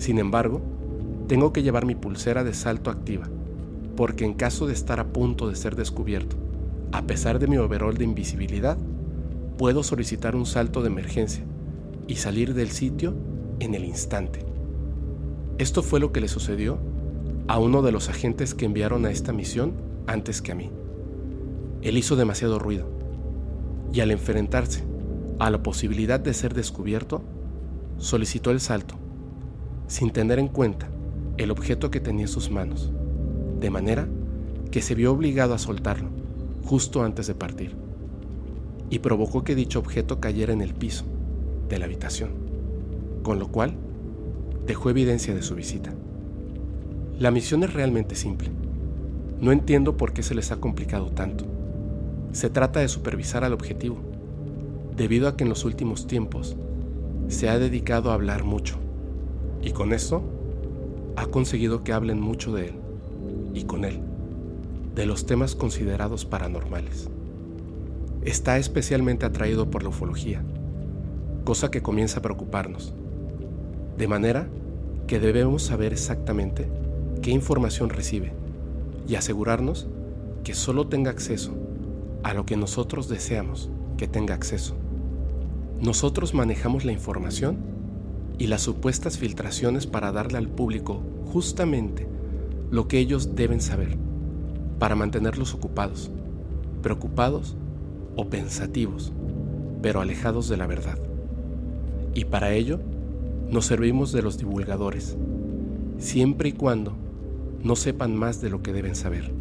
Sin 0.02 0.18
embargo, 0.18 0.64
tengo 1.28 1.54
que 1.54 1.62
llevar 1.62 1.86
mi 1.86 1.94
pulsera 1.94 2.44
de 2.44 2.56
salto 2.56 2.90
activa, 2.90 3.30
porque 3.96 4.26
en 4.26 4.34
caso 4.34 4.66
de 4.66 4.74
estar 4.74 5.00
a 5.00 5.14
punto 5.14 5.48
de 5.48 5.56
ser 5.56 5.76
descubierto, 5.76 6.38
a 6.92 7.04
pesar 7.04 7.38
de 7.38 7.46
mi 7.46 7.58
overall 7.58 7.96
de 7.96 8.06
invisibilidad, 8.06 8.80
puedo 9.60 9.84
solicitar 9.84 10.36
un 10.36 10.48
salto 10.48 10.82
de 10.82 10.88
emergencia 10.88 11.44
y 12.08 12.16
salir 12.16 12.56
del 12.56 12.72
sitio 12.72 13.14
en 13.60 13.76
el 13.76 13.86
instante. 13.86 14.44
Esto 15.60 15.84
fue 15.84 16.00
lo 16.00 16.12
que 16.12 16.22
le 16.22 16.30
sucedió 16.30 16.80
a 17.48 17.60
uno 17.60 17.84
de 17.84 17.92
los 17.92 18.10
agentes 18.10 18.56
que 18.56 18.66
enviaron 18.66 19.06
a 19.06 19.12
esta 19.12 19.34
misión 19.34 19.74
antes 20.08 20.42
que 20.42 20.52
a 20.52 20.56
mí. 20.56 20.72
Él 21.84 21.96
hizo 21.96 22.16
demasiado 22.16 22.58
ruido 22.58 22.88
y 23.94 24.00
al 24.00 24.10
enfrentarse 24.10 24.84
a 25.38 25.52
la 25.52 25.62
posibilidad 25.62 26.20
de 26.20 26.34
ser 26.34 26.56
descubierto, 26.56 27.22
solicitó 28.00 28.50
el 28.50 28.62
salto, 28.62 28.96
sin 29.92 30.12
tener 30.12 30.40
en 30.40 30.48
cuenta 30.48 30.88
el 31.36 31.52
objeto 31.52 31.92
que 31.92 32.00
tenía 32.00 32.24
en 32.24 32.32
sus 32.32 32.50
manos, 32.50 32.94
de 33.60 33.70
manera 33.70 34.08
que 34.72 34.82
se 34.82 34.96
vio 34.96 35.12
obligado 35.12 35.54
a 35.54 35.58
soltarlo 35.58 36.08
justo 36.64 37.04
antes 37.04 37.28
de 37.28 37.36
partir, 37.36 37.76
y 38.90 39.00
provocó 39.00 39.44
que 39.44 39.54
dicho 39.54 39.80
objeto 39.80 40.22
cayera 40.22 40.54
en 40.54 40.62
el 40.62 40.74
piso 40.74 41.04
de 41.68 41.78
la 41.78 41.86
habitación, 41.86 42.30
con 43.22 43.38
lo 43.38 43.50
cual 43.50 43.74
dejó 44.66 44.90
evidencia 44.90 45.36
de 45.36 45.42
su 45.42 45.56
visita. 45.56 45.94
La 47.20 47.32
misión 47.32 47.62
es 47.64 47.74
realmente 47.74 48.16
simple. 48.16 48.50
No 49.42 49.52
entiendo 49.52 49.98
por 49.98 50.14
qué 50.14 50.24
se 50.24 50.36
les 50.36 50.54
ha 50.54 50.62
complicado 50.62 51.08
tanto. 51.08 51.44
Se 52.32 52.50
trata 52.50 52.80
de 52.80 52.88
supervisar 52.88 53.44
al 53.44 53.52
objetivo, 53.52 53.98
debido 54.96 55.28
a 55.28 55.36
que 55.36 55.44
en 55.44 55.50
los 55.50 55.66
últimos 55.66 56.08
tiempos 56.08 56.56
se 57.28 57.50
ha 57.50 57.60
dedicado 57.60 58.12
a 58.12 58.14
hablar 58.14 58.46
mucho, 58.46 58.78
y 59.62 59.72
con 59.72 59.94
esto 59.94 60.24
ha 61.16 61.28
conseguido 61.28 61.84
que 61.84 61.94
hablen 61.94 62.20
mucho 62.20 62.54
de 62.54 62.68
él, 62.68 62.76
y 63.54 63.64
con 63.64 63.86
él, 63.86 64.00
de 64.96 65.06
los 65.06 65.26
temas 65.26 65.56
considerados 65.56 66.26
paranormales. 66.26 67.10
Está 68.24 68.58
especialmente 68.58 69.26
atraído 69.26 69.70
por 69.70 69.84
la 69.84 69.90
ufología, 69.90 70.44
cosa 71.44 71.72
que 71.72 71.82
comienza 71.82 72.20
a 72.20 72.22
preocuparnos, 72.22 72.94
de 73.98 74.08
manera 74.08 74.48
que 75.08 75.20
debemos 75.20 75.64
saber 75.64 75.94
exactamente 75.94 76.68
qué 77.22 77.32
información 77.32 77.90
recibe 77.90 78.34
y 79.08 79.16
asegurarnos 79.16 79.88
que 80.44 80.54
solo 80.54 80.88
tenga 80.88 81.12
acceso 81.12 81.54
a 82.24 82.34
lo 82.34 82.46
que 82.46 82.58
nosotros 82.58 83.10
deseamos 83.10 83.70
que 83.98 84.08
tenga 84.08 84.34
acceso. 84.34 84.76
Nosotros 85.80 86.34
manejamos 86.34 86.86
la 86.86 86.92
información 86.92 87.71
y 88.42 88.48
las 88.48 88.64
supuestas 88.64 89.20
filtraciones 89.20 89.86
para 89.86 90.12
darle 90.12 90.40
al 90.40 90.48
público 90.48 91.00
justamente 91.32 92.08
lo 92.72 92.88
que 92.88 92.98
ellos 92.98 93.36
deben 93.36 93.62
saber, 93.62 94.00
para 94.80 94.96
mantenerlos 94.96 95.54
ocupados, 95.54 96.10
preocupados 96.82 97.56
o 98.16 98.30
pensativos, 98.32 99.14
pero 99.84 100.02
alejados 100.02 100.50
de 100.50 100.58
la 100.58 100.66
verdad. 100.66 100.98
Y 102.16 102.26
para 102.26 102.52
ello 102.52 102.80
nos 103.52 103.68
servimos 103.68 104.12
de 104.12 104.24
los 104.24 104.40
divulgadores, 104.40 105.16
siempre 106.00 106.50
y 106.50 106.54
cuando 106.54 106.94
no 107.64 107.76
sepan 107.76 108.16
más 108.16 108.42
de 108.42 108.50
lo 108.50 108.64
que 108.64 108.74
deben 108.74 108.96
saber. 108.96 109.32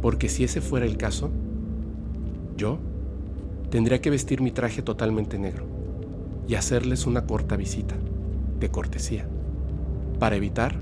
Porque 0.00 0.30
si 0.30 0.44
ese 0.44 0.62
fuera 0.62 0.86
el 0.86 0.96
caso, 0.96 1.28
yo 2.56 2.78
tendría 3.68 4.00
que 4.00 4.08
vestir 4.08 4.40
mi 4.40 4.50
traje 4.50 4.80
totalmente 4.80 5.38
negro 5.38 5.71
y 6.48 6.54
hacerles 6.54 7.06
una 7.06 7.26
corta 7.26 7.56
visita, 7.56 7.94
de 8.58 8.70
cortesía, 8.70 9.26
para 10.18 10.36
evitar 10.36 10.76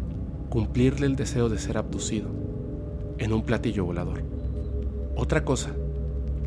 cumplirle 0.48 1.06
el 1.06 1.16
deseo 1.16 1.48
de 1.48 1.58
ser 1.58 1.78
abducido 1.78 2.28
en 3.18 3.32
un 3.32 3.42
platillo 3.42 3.84
volador. 3.84 4.22
Otra 5.16 5.44
cosa 5.44 5.70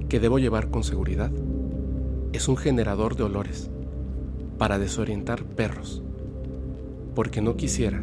que 0.10 0.20
debo 0.20 0.40
llevar 0.40 0.70
con 0.70 0.84
seguridad 0.84 1.32
es 2.34 2.48
un 2.48 2.58
generador 2.58 3.16
de 3.16 3.24
olores 3.24 3.70
para 4.58 4.80
desorientar 4.80 5.44
perros, 5.44 6.02
porque 7.16 7.42
no 7.42 7.56
quisiera 7.56 8.02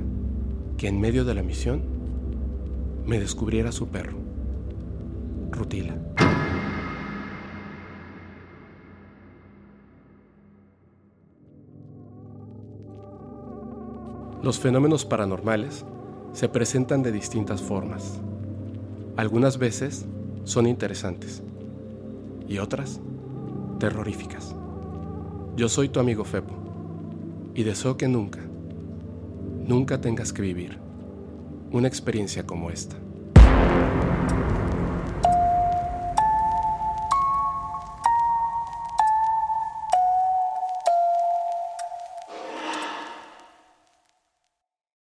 que 0.76 0.88
en 0.88 1.00
medio 1.00 1.24
de 1.24 1.34
la 1.34 1.42
misión 1.42 1.82
me 3.06 3.18
descubriera 3.18 3.72
su 3.72 3.88
perro, 3.88 4.16
Rutila. 5.50 5.96
Los 14.42 14.58
fenómenos 14.58 15.04
paranormales 15.04 15.84
se 16.32 16.48
presentan 16.48 17.02
de 17.02 17.12
distintas 17.12 17.60
formas. 17.60 18.18
Algunas 19.16 19.58
veces 19.58 20.06
son 20.44 20.66
interesantes 20.66 21.42
y 22.48 22.56
otras 22.56 23.00
terroríficas. 23.78 24.54
Yo 25.56 25.68
soy 25.68 25.90
tu 25.90 26.00
amigo 26.00 26.24
Fepo 26.24 26.54
y 27.54 27.64
deseo 27.64 27.98
que 27.98 28.08
nunca, 28.08 28.40
nunca 29.66 30.00
tengas 30.00 30.32
que 30.32 30.40
vivir 30.40 30.78
una 31.70 31.88
experiencia 31.88 32.46
como 32.46 32.70
esta. 32.70 32.96